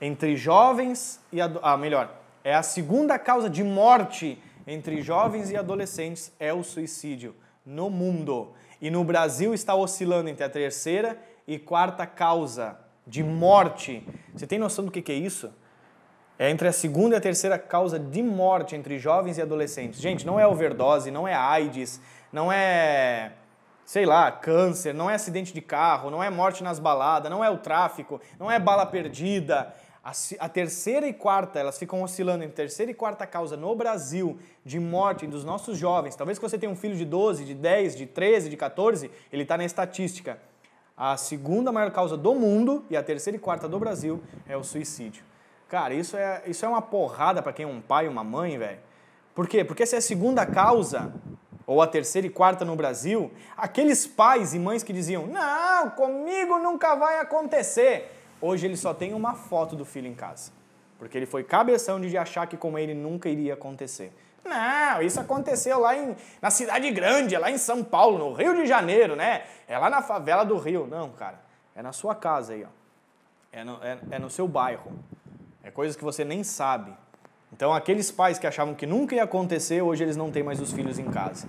entre 0.00 0.36
jovens 0.36 1.20
e 1.32 1.38
ah, 1.40 1.76
melhor, 1.76 2.10
é 2.42 2.54
a 2.54 2.62
segunda 2.62 3.18
causa 3.18 3.50
de 3.50 3.62
morte 3.62 4.42
entre 4.70 5.02
jovens 5.02 5.50
e 5.50 5.56
adolescentes 5.56 6.32
é 6.38 6.52
o 6.52 6.62
suicídio 6.62 7.34
no 7.66 7.90
mundo. 7.90 8.52
E 8.80 8.88
no 8.88 9.02
Brasil 9.02 9.52
está 9.52 9.74
oscilando 9.74 10.28
entre 10.28 10.44
a 10.44 10.48
terceira 10.48 11.18
e 11.46 11.58
quarta 11.58 12.06
causa 12.06 12.78
de 13.04 13.22
morte. 13.22 14.06
Você 14.32 14.46
tem 14.46 14.60
noção 14.60 14.84
do 14.84 14.90
que 14.90 15.10
é 15.10 15.14
isso? 15.14 15.52
É 16.38 16.48
entre 16.48 16.68
a 16.68 16.72
segunda 16.72 17.16
e 17.16 17.18
a 17.18 17.20
terceira 17.20 17.58
causa 17.58 17.98
de 17.98 18.22
morte 18.22 18.76
entre 18.76 18.96
jovens 18.96 19.38
e 19.38 19.42
adolescentes. 19.42 20.00
Gente, 20.00 20.24
não 20.24 20.38
é 20.38 20.46
overdose, 20.46 21.10
não 21.10 21.26
é 21.26 21.34
AIDS, 21.34 22.00
não 22.32 22.50
é, 22.50 23.32
sei 23.84 24.06
lá, 24.06 24.30
câncer, 24.30 24.94
não 24.94 25.10
é 25.10 25.14
acidente 25.14 25.52
de 25.52 25.60
carro, 25.60 26.10
não 26.10 26.22
é 26.22 26.30
morte 26.30 26.62
nas 26.62 26.78
baladas, 26.78 27.28
não 27.28 27.44
é 27.44 27.50
o 27.50 27.58
tráfico, 27.58 28.20
não 28.38 28.48
é 28.48 28.58
bala 28.58 28.86
perdida. 28.86 29.74
A, 30.02 30.12
a 30.38 30.48
terceira 30.48 31.06
e 31.06 31.12
quarta, 31.12 31.58
elas 31.58 31.78
ficam 31.78 32.02
oscilando 32.02 32.42
entre 32.42 32.56
terceira 32.56 32.90
e 32.90 32.94
quarta 32.94 33.26
causa 33.26 33.56
no 33.56 33.74
Brasil 33.74 34.38
de 34.64 34.80
morte 34.80 35.26
dos 35.26 35.44
nossos 35.44 35.76
jovens. 35.76 36.16
Talvez 36.16 36.38
que 36.38 36.42
você 36.42 36.58
tenha 36.58 36.72
um 36.72 36.76
filho 36.76 36.96
de 36.96 37.04
12, 37.04 37.44
de 37.44 37.54
10, 37.54 37.96
de 37.96 38.06
13, 38.06 38.48
de 38.48 38.56
14, 38.56 39.10
ele 39.32 39.42
está 39.42 39.58
na 39.58 39.64
estatística 39.64 40.38
a 41.00 41.16
segunda 41.16 41.72
maior 41.72 41.90
causa 41.90 42.14
do 42.14 42.34
mundo 42.34 42.84
e 42.90 42.94
a 42.94 43.02
terceira 43.02 43.34
e 43.34 43.40
quarta 43.40 43.66
do 43.66 43.78
Brasil 43.78 44.22
é 44.46 44.54
o 44.54 44.62
suicídio. 44.62 45.24
Cara, 45.66 45.94
isso 45.94 46.14
é, 46.14 46.42
isso 46.46 46.62
é 46.66 46.68
uma 46.68 46.82
porrada 46.82 47.40
para 47.40 47.54
quem 47.54 47.64
é 47.64 47.66
um 47.66 47.80
pai 47.80 48.06
uma 48.06 48.22
mãe, 48.22 48.58
velho. 48.58 48.78
Por 49.34 49.48
quê? 49.48 49.64
Porque 49.64 49.86
se 49.86 49.94
é 49.94 49.98
a 49.98 50.02
segunda 50.02 50.44
causa, 50.44 51.10
ou 51.66 51.80
a 51.80 51.86
terceira 51.86 52.26
e 52.26 52.30
quarta 52.30 52.66
no 52.66 52.76
Brasil, 52.76 53.32
aqueles 53.56 54.06
pais 54.06 54.52
e 54.52 54.58
mães 54.58 54.82
que 54.82 54.92
diziam: 54.92 55.26
Não, 55.26 55.88
comigo 55.88 56.58
nunca 56.58 56.94
vai 56.94 57.18
acontecer. 57.18 58.19
Hoje 58.40 58.66
ele 58.66 58.76
só 58.76 58.94
tem 58.94 59.12
uma 59.12 59.34
foto 59.34 59.76
do 59.76 59.84
filho 59.84 60.06
em 60.06 60.14
casa. 60.14 60.52
Porque 60.98 61.16
ele 61.16 61.26
foi 61.26 61.44
cabeção 61.44 62.00
de 62.00 62.16
achar 62.16 62.46
que 62.46 62.56
com 62.56 62.78
ele 62.78 62.94
nunca 62.94 63.28
iria 63.28 63.54
acontecer. 63.54 64.12
Não, 64.44 65.02
isso 65.02 65.20
aconteceu 65.20 65.78
lá 65.78 65.96
em, 65.96 66.16
na 66.40 66.50
cidade 66.50 66.90
grande, 66.90 67.36
lá 67.36 67.50
em 67.50 67.58
São 67.58 67.84
Paulo, 67.84 68.18
no 68.18 68.32
Rio 68.32 68.54
de 68.54 68.66
Janeiro, 68.66 69.14
né? 69.14 69.44
É 69.68 69.78
lá 69.78 69.90
na 69.90 70.02
favela 70.02 70.44
do 70.44 70.56
Rio. 70.58 70.86
Não, 70.86 71.10
cara, 71.10 71.40
é 71.74 71.82
na 71.82 71.92
sua 71.92 72.14
casa 72.14 72.54
aí, 72.54 72.64
ó. 72.64 72.68
É 73.52 73.64
no, 73.64 73.82
é, 73.82 73.98
é 74.12 74.18
no 74.18 74.30
seu 74.30 74.48
bairro. 74.48 74.92
É 75.62 75.70
coisas 75.70 75.96
que 75.96 76.04
você 76.04 76.24
nem 76.24 76.42
sabe. 76.42 76.92
Então, 77.52 77.74
aqueles 77.74 78.10
pais 78.10 78.38
que 78.38 78.46
achavam 78.46 78.74
que 78.74 78.86
nunca 78.86 79.14
ia 79.14 79.24
acontecer, 79.24 79.82
hoje 79.82 80.04
eles 80.04 80.16
não 80.16 80.30
têm 80.30 80.42
mais 80.42 80.60
os 80.60 80.72
filhos 80.72 80.98
em 80.98 81.10
casa. 81.10 81.48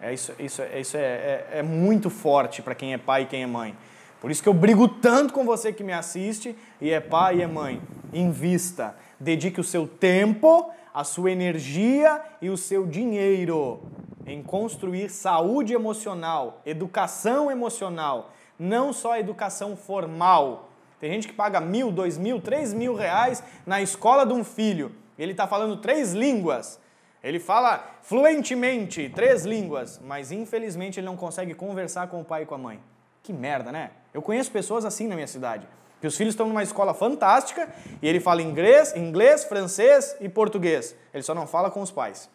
É 0.00 0.12
isso, 0.12 0.34
isso, 0.38 0.60
é, 0.60 0.80
isso 0.80 0.96
é, 0.96 1.00
é, 1.00 1.48
é 1.52 1.62
muito 1.62 2.10
forte 2.10 2.62
para 2.62 2.74
quem 2.74 2.92
é 2.92 2.98
pai 2.98 3.22
e 3.22 3.26
quem 3.26 3.42
é 3.42 3.46
mãe. 3.46 3.76
Por 4.20 4.30
isso 4.30 4.42
que 4.42 4.48
eu 4.48 4.54
brigo 4.54 4.88
tanto 4.88 5.32
com 5.32 5.44
você 5.44 5.72
que 5.72 5.84
me 5.84 5.92
assiste 5.92 6.56
e 6.80 6.90
é 6.90 7.00
pai 7.00 7.36
e 7.38 7.42
é 7.42 7.46
mãe. 7.46 7.80
Invista, 8.12 8.96
dedique 9.20 9.60
o 9.60 9.64
seu 9.64 9.86
tempo 9.86 10.70
a 10.96 11.04
sua 11.04 11.30
energia 11.30 12.22
e 12.40 12.48
o 12.48 12.56
seu 12.56 12.86
dinheiro 12.86 13.82
em 14.26 14.42
construir 14.42 15.10
saúde 15.10 15.74
emocional, 15.74 16.62
educação 16.64 17.50
emocional, 17.50 18.30
não 18.58 18.94
só 18.94 19.18
educação 19.18 19.76
formal. 19.76 20.70
Tem 20.98 21.12
gente 21.12 21.28
que 21.28 21.34
paga 21.34 21.60
mil, 21.60 21.92
dois 21.92 22.16
mil, 22.16 22.40
três 22.40 22.72
mil 22.72 22.94
reais 22.94 23.42
na 23.66 23.82
escola 23.82 24.24
de 24.24 24.32
um 24.32 24.42
filho. 24.42 24.90
Ele 25.18 25.32
está 25.32 25.46
falando 25.46 25.76
três 25.82 26.14
línguas. 26.14 26.80
Ele 27.22 27.38
fala 27.38 27.98
fluentemente 28.00 29.10
três 29.10 29.44
línguas, 29.44 30.00
mas 30.02 30.32
infelizmente 30.32 30.98
ele 30.98 31.06
não 31.06 31.16
consegue 31.16 31.52
conversar 31.52 32.08
com 32.08 32.22
o 32.22 32.24
pai 32.24 32.44
e 32.44 32.46
com 32.46 32.54
a 32.54 32.58
mãe. 32.58 32.80
Que 33.22 33.34
merda, 33.34 33.70
né? 33.70 33.90
Eu 34.16 34.22
conheço 34.22 34.50
pessoas 34.50 34.86
assim 34.86 35.06
na 35.06 35.14
minha 35.14 35.26
cidade. 35.26 35.68
Que 36.00 36.06
os 36.06 36.16
filhos 36.16 36.32
estão 36.32 36.48
numa 36.48 36.62
escola 36.62 36.94
fantástica 36.94 37.68
e 38.00 38.08
ele 38.08 38.18
fala 38.18 38.40
inglês, 38.40 38.96
inglês, 38.96 39.44
francês 39.44 40.16
e 40.18 40.26
português. 40.26 40.96
Ele 41.12 41.22
só 41.22 41.34
não 41.34 41.46
fala 41.46 41.70
com 41.70 41.82
os 41.82 41.90
pais. 41.90 42.30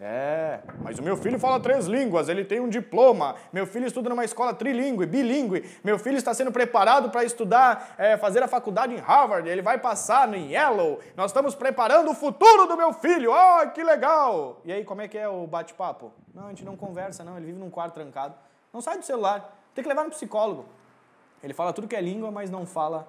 É, 0.00 0.60
mas 0.82 0.96
o 1.00 1.02
meu 1.02 1.16
filho 1.16 1.36
fala 1.36 1.58
três 1.58 1.86
línguas, 1.86 2.28
ele 2.28 2.44
tem 2.44 2.60
um 2.60 2.68
diploma. 2.68 3.34
Meu 3.52 3.66
filho 3.66 3.88
estuda 3.88 4.08
numa 4.08 4.24
escola 4.24 4.54
trilingue, 4.54 5.04
bilíngue. 5.04 5.68
Meu 5.82 5.98
filho 5.98 6.16
está 6.16 6.32
sendo 6.32 6.52
preparado 6.52 7.10
para 7.10 7.24
estudar, 7.24 7.96
é, 7.98 8.16
fazer 8.16 8.40
a 8.44 8.46
faculdade 8.46 8.94
em 8.94 8.98
Harvard. 8.98 9.48
Ele 9.48 9.62
vai 9.62 9.78
passar 9.78 10.28
no 10.28 10.36
Yellow. 10.36 11.00
Nós 11.16 11.32
estamos 11.32 11.56
preparando 11.56 12.12
o 12.12 12.14
futuro 12.14 12.68
do 12.68 12.76
meu 12.76 12.92
filho. 12.92 13.32
Oh, 13.32 13.68
que 13.70 13.82
legal! 13.82 14.60
E 14.64 14.72
aí, 14.72 14.84
como 14.84 15.02
é 15.02 15.08
que 15.08 15.18
é 15.18 15.28
o 15.28 15.44
bate-papo? 15.44 16.12
Não, 16.32 16.46
a 16.46 16.48
gente 16.50 16.64
não 16.64 16.76
conversa, 16.76 17.24
não. 17.24 17.36
Ele 17.36 17.46
vive 17.46 17.58
num 17.58 17.70
quarto 17.70 17.94
trancado. 17.94 18.36
Não 18.72 18.80
sai 18.80 18.96
do 18.96 19.04
celular. 19.04 19.58
Tem 19.74 19.82
que 19.82 19.88
levar 19.88 20.04
no 20.04 20.10
psicólogo. 20.10 20.66
Ele 21.44 21.52
fala 21.52 21.74
tudo 21.74 21.86
que 21.86 21.94
é 21.94 22.00
língua, 22.00 22.30
mas 22.30 22.50
não 22.50 22.64
fala 22.64 23.06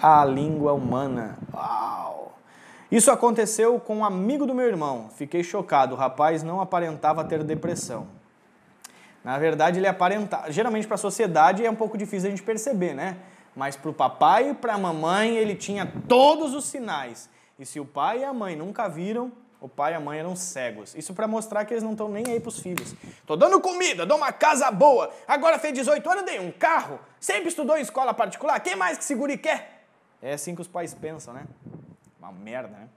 a 0.00 0.24
língua 0.24 0.72
humana. 0.72 1.38
Uau! 1.52 2.38
Isso 2.90 3.10
aconteceu 3.10 3.78
com 3.78 3.98
um 3.98 4.04
amigo 4.04 4.46
do 4.46 4.54
meu 4.54 4.66
irmão. 4.66 5.10
Fiquei 5.14 5.44
chocado. 5.44 5.94
O 5.94 5.98
rapaz 5.98 6.42
não 6.42 6.58
aparentava 6.58 7.22
ter 7.22 7.44
depressão. 7.44 8.06
Na 9.22 9.38
verdade, 9.38 9.78
ele 9.78 9.86
aparentava. 9.86 10.50
Geralmente, 10.50 10.86
para 10.86 10.94
a 10.94 10.98
sociedade 10.98 11.66
é 11.66 11.70
um 11.70 11.74
pouco 11.74 11.98
difícil 11.98 12.28
a 12.28 12.30
gente 12.30 12.42
perceber, 12.42 12.94
né? 12.94 13.18
Mas 13.54 13.76
para 13.76 13.90
o 13.90 13.94
papai 13.94 14.50
e 14.50 14.54
para 14.54 14.74
a 14.74 14.78
mamãe, 14.78 15.36
ele 15.36 15.54
tinha 15.54 15.84
todos 16.08 16.54
os 16.54 16.64
sinais. 16.64 17.28
E 17.58 17.66
se 17.66 17.78
o 17.78 17.84
pai 17.84 18.20
e 18.20 18.24
a 18.24 18.32
mãe 18.32 18.56
nunca 18.56 18.88
viram, 18.88 19.32
o 19.60 19.68
pai 19.68 19.92
e 19.92 19.94
a 19.94 20.00
mãe 20.00 20.18
eram 20.18 20.36
cegos. 20.36 20.94
Isso 20.94 21.14
para 21.14 21.26
mostrar 21.26 21.64
que 21.64 21.72
eles 21.72 21.82
não 21.82 21.92
estão 21.92 22.08
nem 22.08 22.24
aí 22.26 22.40
para 22.40 22.48
os 22.48 22.60
filhos. 22.60 22.94
Tô 23.26 23.36
dando 23.36 23.60
comida, 23.60 24.04
dou 24.04 24.16
uma 24.16 24.32
casa 24.32 24.70
boa. 24.70 25.10
Agora 25.26 25.58
fez 25.58 25.74
18 25.74 26.08
anos, 26.10 26.24
dei 26.24 26.38
um 26.38 26.50
carro. 26.50 27.00
Sempre 27.18 27.48
estudou 27.48 27.76
em 27.76 27.80
escola 27.80 28.12
particular. 28.12 28.60
Quem 28.60 28.76
mais 28.76 28.98
que 28.98 29.04
segura 29.04 29.32
e 29.32 29.38
quer? 29.38 29.84
É 30.20 30.34
assim 30.34 30.54
que 30.54 30.60
os 30.60 30.68
pais 30.68 30.94
pensam, 30.94 31.32
né? 31.34 31.44
Uma 32.18 32.32
merda, 32.32 32.68
né? 32.68 32.88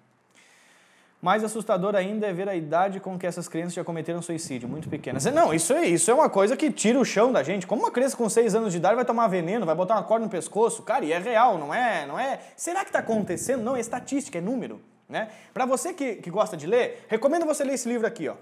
Mais 1.21 1.43
assustador 1.43 1.95
ainda 1.95 2.27
é 2.27 2.31
ver 2.31 2.47
a 2.47 2.55
idade 2.55 3.01
com 3.01 3.19
que 3.19 3.27
essas 3.27 3.49
crianças 3.49 3.73
já 3.73 3.83
cometeram 3.83 4.21
suicídio, 4.21 4.69
muito 4.69 4.87
pequenas. 4.87 5.25
Não, 5.25 5.53
isso 5.53 5.73
é, 5.73 5.85
isso 5.85 6.09
é 6.09 6.13
uma 6.13 6.29
coisa 6.29 6.55
que 6.55 6.71
tira 6.71 6.97
o 6.97 7.03
chão 7.03 7.29
da 7.29 7.43
gente. 7.43 7.67
Como 7.67 7.81
uma 7.81 7.91
criança 7.91 8.15
com 8.15 8.29
6 8.29 8.55
anos 8.55 8.71
de 8.71 8.77
idade 8.77 8.95
vai 8.95 9.03
tomar 9.03 9.27
veneno, 9.27 9.65
vai 9.65 9.75
botar 9.75 9.95
uma 9.95 10.03
corda 10.03 10.23
no 10.23 10.31
pescoço? 10.31 10.81
Cara, 10.81 11.03
e 11.03 11.11
é 11.11 11.19
real, 11.19 11.57
não 11.57 11.73
é? 11.73 12.05
Não 12.05 12.17
é? 12.17 12.39
Será 12.55 12.81
que 12.81 12.89
está 12.89 12.99
acontecendo? 12.99 13.61
Não, 13.61 13.75
é 13.75 13.81
estatística, 13.81 14.37
é 14.37 14.41
número. 14.41 14.81
Né? 15.09 15.31
Para 15.53 15.65
você 15.65 15.93
que, 15.93 16.17
que 16.17 16.29
gosta 16.29 16.55
de 16.55 16.67
ler, 16.67 17.05
recomendo 17.07 17.45
você 17.45 17.63
ler 17.63 17.73
esse 17.73 17.89
livro 17.89 18.05
aqui, 18.05 18.29
ó. 18.29 18.35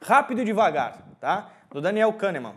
Rápido 0.00 0.40
e 0.40 0.44
Devagar, 0.44 1.02
tá? 1.20 1.50
Do 1.70 1.80
Daniel 1.80 2.12
Kahneman. 2.12 2.54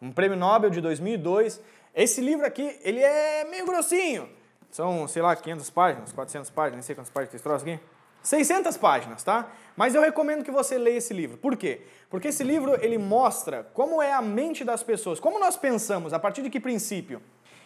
Um 0.00 0.10
prêmio 0.10 0.36
Nobel 0.36 0.70
de 0.70 0.80
2002. 0.80 1.60
Esse 1.94 2.20
livro 2.22 2.46
aqui, 2.46 2.78
ele 2.82 3.00
é 3.00 3.44
meio 3.44 3.66
grossinho. 3.66 4.28
São, 4.70 5.06
sei 5.06 5.20
lá, 5.20 5.36
500 5.36 5.68
páginas, 5.70 6.12
400 6.12 6.50
páginas, 6.50 6.74
nem 6.76 6.82
sei 6.82 6.94
quantas 6.94 7.10
páginas 7.10 7.30
tem 7.30 7.36
esse 7.36 7.44
troço 7.44 7.64
aqui. 7.64 7.78
600 8.22 8.76
páginas, 8.76 9.22
tá? 9.22 9.48
Mas 9.76 9.94
eu 9.94 10.02
recomendo 10.02 10.44
que 10.44 10.50
você 10.50 10.78
leia 10.78 10.98
esse 10.98 11.14
livro. 11.14 11.36
Por 11.36 11.56
quê? 11.56 11.82
Porque 12.10 12.28
esse 12.28 12.42
livro 12.42 12.74
ele 12.82 12.98
mostra 12.98 13.64
como 13.74 14.02
é 14.02 14.12
a 14.12 14.22
mente 14.22 14.64
das 14.64 14.82
pessoas, 14.82 15.20
como 15.20 15.38
nós 15.38 15.56
pensamos, 15.56 16.12
a 16.12 16.18
partir 16.18 16.42
de 16.42 16.50
que 16.50 16.60
princípio. 16.60 17.20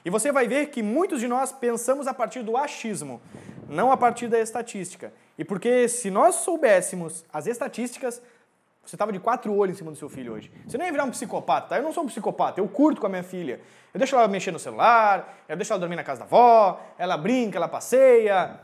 E 0.05 0.11
você 0.11 0.33
vai 0.33 0.49
ver 0.49 0.67
que 0.71 0.83
muitos 0.83 1.21
de 1.21 1.29
nós 1.29 1.53
pensamos 1.53 2.07
a 2.07 2.15
partir 2.15 2.43
do 2.43 2.57
achismo, 2.57 3.21
não 3.73 3.91
a 3.91 3.97
partir 3.97 4.29
da 4.29 4.39
estatística. 4.39 5.13
E 5.39 5.45
porque 5.45 5.89
se 5.89 6.11
nós 6.11 6.37
soubéssemos 6.37 7.25
as 7.33 7.47
estatísticas, 7.47 8.23
você 8.85 8.97
estava 8.97 9.13
de 9.13 9.19
quatro 9.19 9.55
olhos 9.57 9.77
em 9.77 9.79
cima 9.79 9.91
do 9.91 9.97
seu 9.97 10.09
filho 10.09 10.35
hoje. 10.35 10.51
Você 10.67 10.77
não 10.77 10.85
ia 10.85 10.93
virar 10.93 11.05
um 11.05 11.11
psicopata, 11.11 11.69
tá? 11.69 11.77
Eu 11.79 11.83
não 11.83 11.93
sou 11.93 12.05
um 12.05 12.07
psicopata, 12.07 12.61
eu 12.61 12.69
curto 12.69 13.01
com 13.01 13.07
a 13.07 13.11
minha 13.11 13.23
filha. 13.23 13.61
Eu 13.95 13.99
deixo 13.99 14.15
ela 14.17 14.29
mexer 14.29 14.51
no 14.51 14.59
celular, 14.59 15.39
eu 15.49 15.57
deixo 15.57 15.73
ela 15.73 15.81
dormir 15.81 15.97
na 15.97 16.05
casa 16.05 16.21
da 16.21 16.27
avó, 16.27 16.81
ela 16.99 17.17
brinca, 17.17 17.59
ela 17.59 17.69
passeia. 17.69 18.61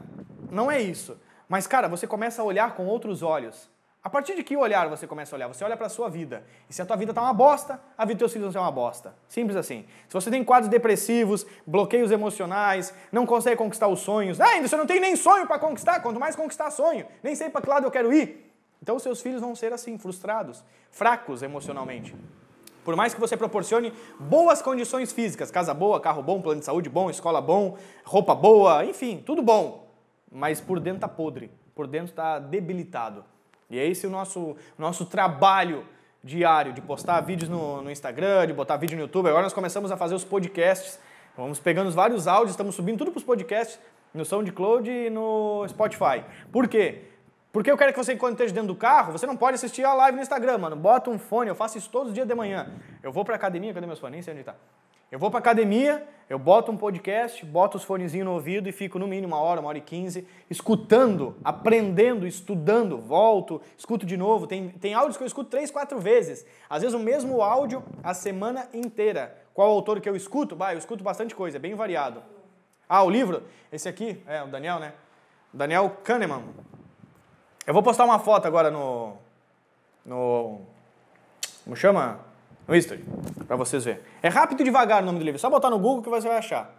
Não 0.50 0.70
é 0.70 0.80
isso. 0.80 1.16
Mas, 1.48 1.66
cara, 1.66 1.88
você 1.88 2.06
começa 2.06 2.42
a 2.42 2.44
olhar 2.44 2.74
com 2.74 2.86
outros 2.86 3.22
olhos. 3.22 3.70
A 4.08 4.10
partir 4.10 4.34
de 4.34 4.42
que 4.42 4.56
olhar 4.56 4.88
você 4.88 5.06
começa 5.06 5.34
a 5.34 5.36
olhar? 5.36 5.48
Você 5.48 5.62
olha 5.62 5.76
para 5.76 5.84
a 5.84 5.90
sua 5.90 6.08
vida. 6.08 6.42
E 6.66 6.72
se 6.72 6.80
a 6.80 6.86
tua 6.86 6.96
vida 6.96 7.10
está 7.10 7.20
uma 7.20 7.34
bosta, 7.34 7.78
a 7.94 8.06
vida 8.06 8.14
dos 8.14 8.20
teus 8.20 8.32
filhos 8.32 8.46
vai 8.46 8.52
ser 8.54 8.58
uma 8.66 8.72
bosta. 8.72 9.14
Simples 9.28 9.54
assim. 9.54 9.84
Se 10.08 10.14
você 10.14 10.30
tem 10.30 10.42
quadros 10.42 10.70
depressivos, 10.70 11.44
bloqueios 11.66 12.10
emocionais, 12.10 12.94
não 13.12 13.26
consegue 13.26 13.56
conquistar 13.56 13.86
os 13.86 14.00
sonhos, 14.00 14.40
ah, 14.40 14.46
ainda 14.46 14.66
você 14.66 14.78
não 14.78 14.86
tem 14.86 14.98
nem 14.98 15.14
sonho 15.14 15.46
para 15.46 15.58
conquistar, 15.58 16.00
quanto 16.00 16.18
mais 16.18 16.34
conquistar 16.34 16.70
sonho, 16.70 17.04
nem 17.22 17.34
sei 17.34 17.50
para 17.50 17.60
que 17.60 17.68
lado 17.68 17.86
eu 17.86 17.90
quero 17.90 18.10
ir. 18.10 18.50
Então 18.82 18.96
os 18.96 19.02
seus 19.02 19.20
filhos 19.20 19.42
vão 19.42 19.54
ser 19.54 19.74
assim, 19.74 19.98
frustrados, 19.98 20.64
fracos 20.90 21.42
emocionalmente. 21.42 22.16
Por 22.86 22.96
mais 22.96 23.12
que 23.12 23.20
você 23.20 23.36
proporcione 23.36 23.92
boas 24.18 24.62
condições 24.62 25.12
físicas, 25.12 25.50
casa 25.50 25.74
boa, 25.74 26.00
carro 26.00 26.22
bom, 26.22 26.40
plano 26.40 26.60
de 26.60 26.64
saúde 26.64 26.88
bom, 26.88 27.10
escola 27.10 27.42
bom, 27.42 27.76
roupa 28.06 28.34
boa, 28.34 28.86
enfim, 28.86 29.22
tudo 29.26 29.42
bom 29.42 29.86
mas 30.30 30.60
por 30.60 30.78
dentro 30.78 30.98
está 30.98 31.08
podre, 31.08 31.50
por 31.74 31.86
dentro 31.86 32.10
está 32.10 32.38
debilitado. 32.38 33.24
E 33.70 33.78
é 33.78 33.86
esse 33.86 34.06
o 34.06 34.10
nosso, 34.10 34.56
nosso 34.78 35.04
trabalho 35.04 35.84
diário, 36.22 36.72
de 36.72 36.80
postar 36.80 37.20
vídeos 37.20 37.48
no, 37.48 37.82
no 37.82 37.90
Instagram, 37.90 38.46
de 38.46 38.52
botar 38.52 38.76
vídeo 38.76 38.96
no 38.96 39.02
YouTube. 39.02 39.28
Agora 39.28 39.42
nós 39.42 39.52
começamos 39.52 39.90
a 39.92 39.96
fazer 39.96 40.14
os 40.14 40.24
podcasts, 40.24 40.98
vamos 41.36 41.58
pegando 41.58 41.90
vários 41.90 42.26
áudios, 42.26 42.52
estamos 42.52 42.74
subindo 42.74 42.98
tudo 42.98 43.10
para 43.10 43.18
os 43.18 43.24
podcasts 43.24 43.78
no 44.12 44.24
SoundCloud 44.24 44.90
e 44.90 45.10
no 45.10 45.66
Spotify. 45.68 46.24
Por 46.50 46.66
quê? 46.66 47.04
Porque 47.52 47.70
eu 47.70 47.76
quero 47.76 47.92
que 47.92 47.98
você, 47.98 48.12
enquanto 48.12 48.32
esteja 48.32 48.54
dentro 48.54 48.68
do 48.68 48.74
carro, 48.74 49.12
você 49.12 49.26
não 49.26 49.36
pode 49.36 49.54
assistir 49.54 49.84
a 49.84 49.94
live 49.94 50.16
no 50.16 50.22
Instagram, 50.22 50.58
mano. 50.58 50.76
Bota 50.76 51.10
um 51.10 51.18
fone, 51.18 51.48
eu 51.48 51.54
faço 51.54 51.78
isso 51.78 51.88
todos 51.90 52.08
os 52.08 52.14
dias 52.14 52.26
de 52.26 52.34
manhã. 52.34 52.70
Eu 53.02 53.10
vou 53.10 53.24
para 53.24 53.36
academia, 53.36 53.72
cadê 53.72 53.86
meus 53.86 53.98
fones? 53.98 54.12
Nem 54.12 54.22
sei 54.22 54.32
onde 54.32 54.40
está. 54.40 54.54
Eu 55.10 55.18
vou 55.18 55.30
para 55.30 55.38
academia, 55.38 56.06
eu 56.28 56.38
boto 56.38 56.70
um 56.70 56.76
podcast, 56.76 57.42
boto 57.46 57.78
os 57.78 57.84
fonezinhos 57.84 58.26
no 58.26 58.34
ouvido 58.34 58.68
e 58.68 58.72
fico 58.72 58.98
no 58.98 59.06
mínimo 59.06 59.34
uma 59.34 59.42
hora, 59.42 59.58
uma 59.58 59.70
hora 59.70 59.78
e 59.78 59.80
quinze, 59.80 60.28
escutando, 60.50 61.34
aprendendo, 61.42 62.26
estudando, 62.26 62.98
volto, 62.98 63.62
escuto 63.78 64.04
de 64.04 64.18
novo. 64.18 64.46
Tem, 64.46 64.68
tem 64.68 64.92
áudios 64.92 65.16
que 65.16 65.22
eu 65.22 65.26
escuto 65.26 65.48
três, 65.48 65.70
quatro 65.70 65.98
vezes. 65.98 66.44
Às 66.68 66.82
vezes 66.82 66.94
o 66.94 66.98
mesmo 66.98 67.40
áudio 67.40 67.82
a 68.02 68.12
semana 68.12 68.68
inteira. 68.74 69.34
Qual 69.54 69.70
autor 69.70 69.98
que 70.02 70.08
eu 70.08 70.14
escuto? 70.14 70.54
Bah, 70.54 70.74
eu 70.74 70.78
escuto 70.78 71.02
bastante 71.02 71.34
coisa, 71.34 71.56
é 71.56 71.60
bem 71.60 71.74
variado. 71.74 72.22
Ah, 72.86 73.02
o 73.02 73.08
livro? 73.08 73.42
Esse 73.72 73.88
aqui, 73.88 74.22
é 74.26 74.42
o 74.42 74.48
Daniel, 74.48 74.78
né? 74.78 74.92
Daniel 75.50 75.96
Kahneman. 76.04 76.42
Eu 77.66 77.72
vou 77.72 77.82
postar 77.82 78.04
uma 78.04 78.18
foto 78.18 78.46
agora 78.46 78.70
no. 78.70 79.16
no. 80.04 80.60
Como 81.64 81.74
chama? 81.74 82.27
No 82.68 82.76
History, 82.76 83.02
para 83.46 83.56
vocês 83.56 83.84
verem. 83.84 84.02
É 84.22 84.28
Rápido 84.28 84.60
e 84.60 84.64
Devagar 84.64 85.02
o 85.02 85.06
nome 85.06 85.18
do 85.18 85.24
livro, 85.24 85.38
é 85.38 85.40
só 85.40 85.48
botar 85.48 85.70
no 85.70 85.78
Google 85.78 86.02
que 86.02 86.10
você 86.10 86.28
vai 86.28 86.36
achar. 86.36 86.70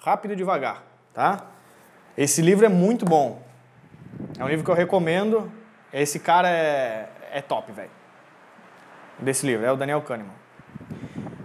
Rápido 0.00 0.32
e 0.32 0.36
Devagar, 0.36 0.82
tá? 1.14 1.46
Esse 2.16 2.42
livro 2.42 2.66
é 2.66 2.68
muito 2.68 3.04
bom. 3.04 3.40
É 4.36 4.44
um 4.44 4.48
livro 4.48 4.64
que 4.64 4.70
eu 4.70 4.74
recomendo. 4.74 5.50
Esse 5.92 6.18
cara 6.18 6.50
é, 6.50 7.08
é 7.30 7.40
top, 7.40 7.70
velho. 7.70 7.90
Desse 9.20 9.46
livro, 9.46 9.64
é 9.64 9.70
o 9.70 9.76
Daniel 9.76 10.02
Kahneman. 10.02 10.34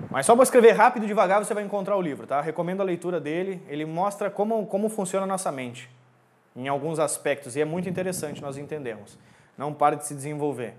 Mas 0.10 0.26
só 0.26 0.36
para 0.36 0.44
escrever 0.44 0.72
rápido 0.72 1.04
e 1.04 1.08
devagar 1.08 1.44
você 1.44 1.54
vai 1.54 1.64
encontrar 1.64 1.96
o 1.96 2.02
livro, 2.02 2.26
tá? 2.26 2.42
Recomendo 2.42 2.82
a 2.82 2.84
leitura 2.84 3.20
dele. 3.20 3.64
Ele 3.68 3.86
mostra 3.86 4.30
como, 4.30 4.66
como 4.66 4.90
funciona 4.90 5.26
a 5.26 5.28
nossa 5.28 5.52
mente 5.52 5.90
em 6.56 6.68
alguns 6.68 7.00
aspectos 7.00 7.56
e 7.56 7.62
é 7.62 7.66
muito 7.66 7.90
interessante 7.90 8.42
nós 8.42 8.58
entendermos. 8.58 9.18
Não 9.58 9.74
pare 9.74 9.96
de 9.96 10.08
se 10.08 10.14
desenvolver. 10.14 10.76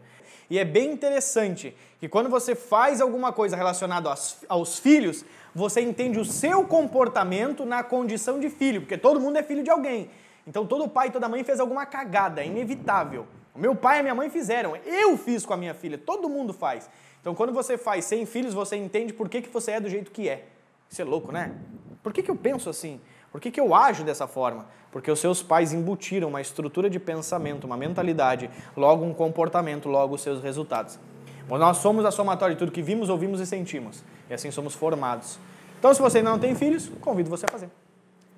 E 0.50 0.58
é 0.58 0.64
bem 0.64 0.92
interessante 0.92 1.74
que 1.98 2.08
quando 2.08 2.28
você 2.28 2.54
faz 2.54 3.00
alguma 3.00 3.32
coisa 3.32 3.56
relacionada 3.56 4.10
aos, 4.10 4.44
aos 4.48 4.78
filhos, 4.78 5.24
você 5.54 5.80
entende 5.80 6.18
o 6.18 6.24
seu 6.24 6.64
comportamento 6.64 7.64
na 7.64 7.82
condição 7.82 8.38
de 8.38 8.50
filho, 8.50 8.82
porque 8.82 8.98
todo 8.98 9.20
mundo 9.20 9.38
é 9.38 9.42
filho 9.42 9.62
de 9.62 9.70
alguém. 9.70 10.10
Então 10.46 10.66
todo 10.66 10.88
pai 10.88 11.08
e 11.08 11.10
toda 11.10 11.28
mãe 11.28 11.42
fez 11.42 11.60
alguma 11.60 11.86
cagada, 11.86 12.42
é 12.42 12.46
inevitável. 12.46 13.26
O 13.54 13.58
meu 13.58 13.74
pai 13.74 13.98
e 13.98 14.00
a 14.00 14.02
minha 14.02 14.14
mãe 14.14 14.28
fizeram, 14.28 14.76
eu 14.84 15.16
fiz 15.16 15.46
com 15.46 15.54
a 15.54 15.56
minha 15.56 15.72
filha, 15.72 15.96
todo 15.96 16.28
mundo 16.28 16.52
faz. 16.52 16.90
Então 17.20 17.34
quando 17.34 17.52
você 17.52 17.78
faz 17.78 18.04
sem 18.04 18.26
filhos, 18.26 18.52
você 18.52 18.76
entende 18.76 19.12
por 19.12 19.28
que, 19.28 19.40
que 19.40 19.48
você 19.48 19.72
é 19.72 19.80
do 19.80 19.88
jeito 19.88 20.10
que 20.10 20.28
é. 20.28 20.44
Isso 20.90 21.00
é 21.00 21.04
louco, 21.04 21.32
né? 21.32 21.54
Por 22.02 22.12
que, 22.12 22.22
que 22.22 22.30
eu 22.30 22.36
penso 22.36 22.68
assim? 22.68 23.00
Por 23.34 23.40
que, 23.40 23.50
que 23.50 23.60
eu 23.60 23.74
ajo 23.74 24.04
dessa 24.04 24.28
forma? 24.28 24.64
Porque 24.92 25.10
os 25.10 25.18
seus 25.18 25.42
pais 25.42 25.72
embutiram 25.72 26.28
uma 26.28 26.40
estrutura 26.40 26.88
de 26.88 27.00
pensamento, 27.00 27.64
uma 27.64 27.76
mentalidade, 27.76 28.48
logo 28.76 29.04
um 29.04 29.12
comportamento, 29.12 29.88
logo 29.88 30.14
os 30.14 30.20
seus 30.20 30.40
resultados. 30.40 31.00
Nós 31.48 31.78
somos 31.78 32.04
a 32.04 32.12
somatória 32.12 32.54
de 32.54 32.60
tudo 32.60 32.70
que 32.70 32.80
vimos, 32.80 33.08
ouvimos 33.08 33.40
e 33.40 33.46
sentimos. 33.46 34.04
E 34.30 34.34
assim 34.34 34.52
somos 34.52 34.76
formados. 34.76 35.36
Então, 35.80 35.92
se 35.92 36.00
você 36.00 36.18
ainda 36.18 36.30
não 36.30 36.38
tem 36.38 36.54
filhos, 36.54 36.88
convido 37.00 37.28
você 37.28 37.44
a 37.44 37.48
fazer. 37.48 37.68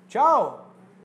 Tchau! 0.09 0.66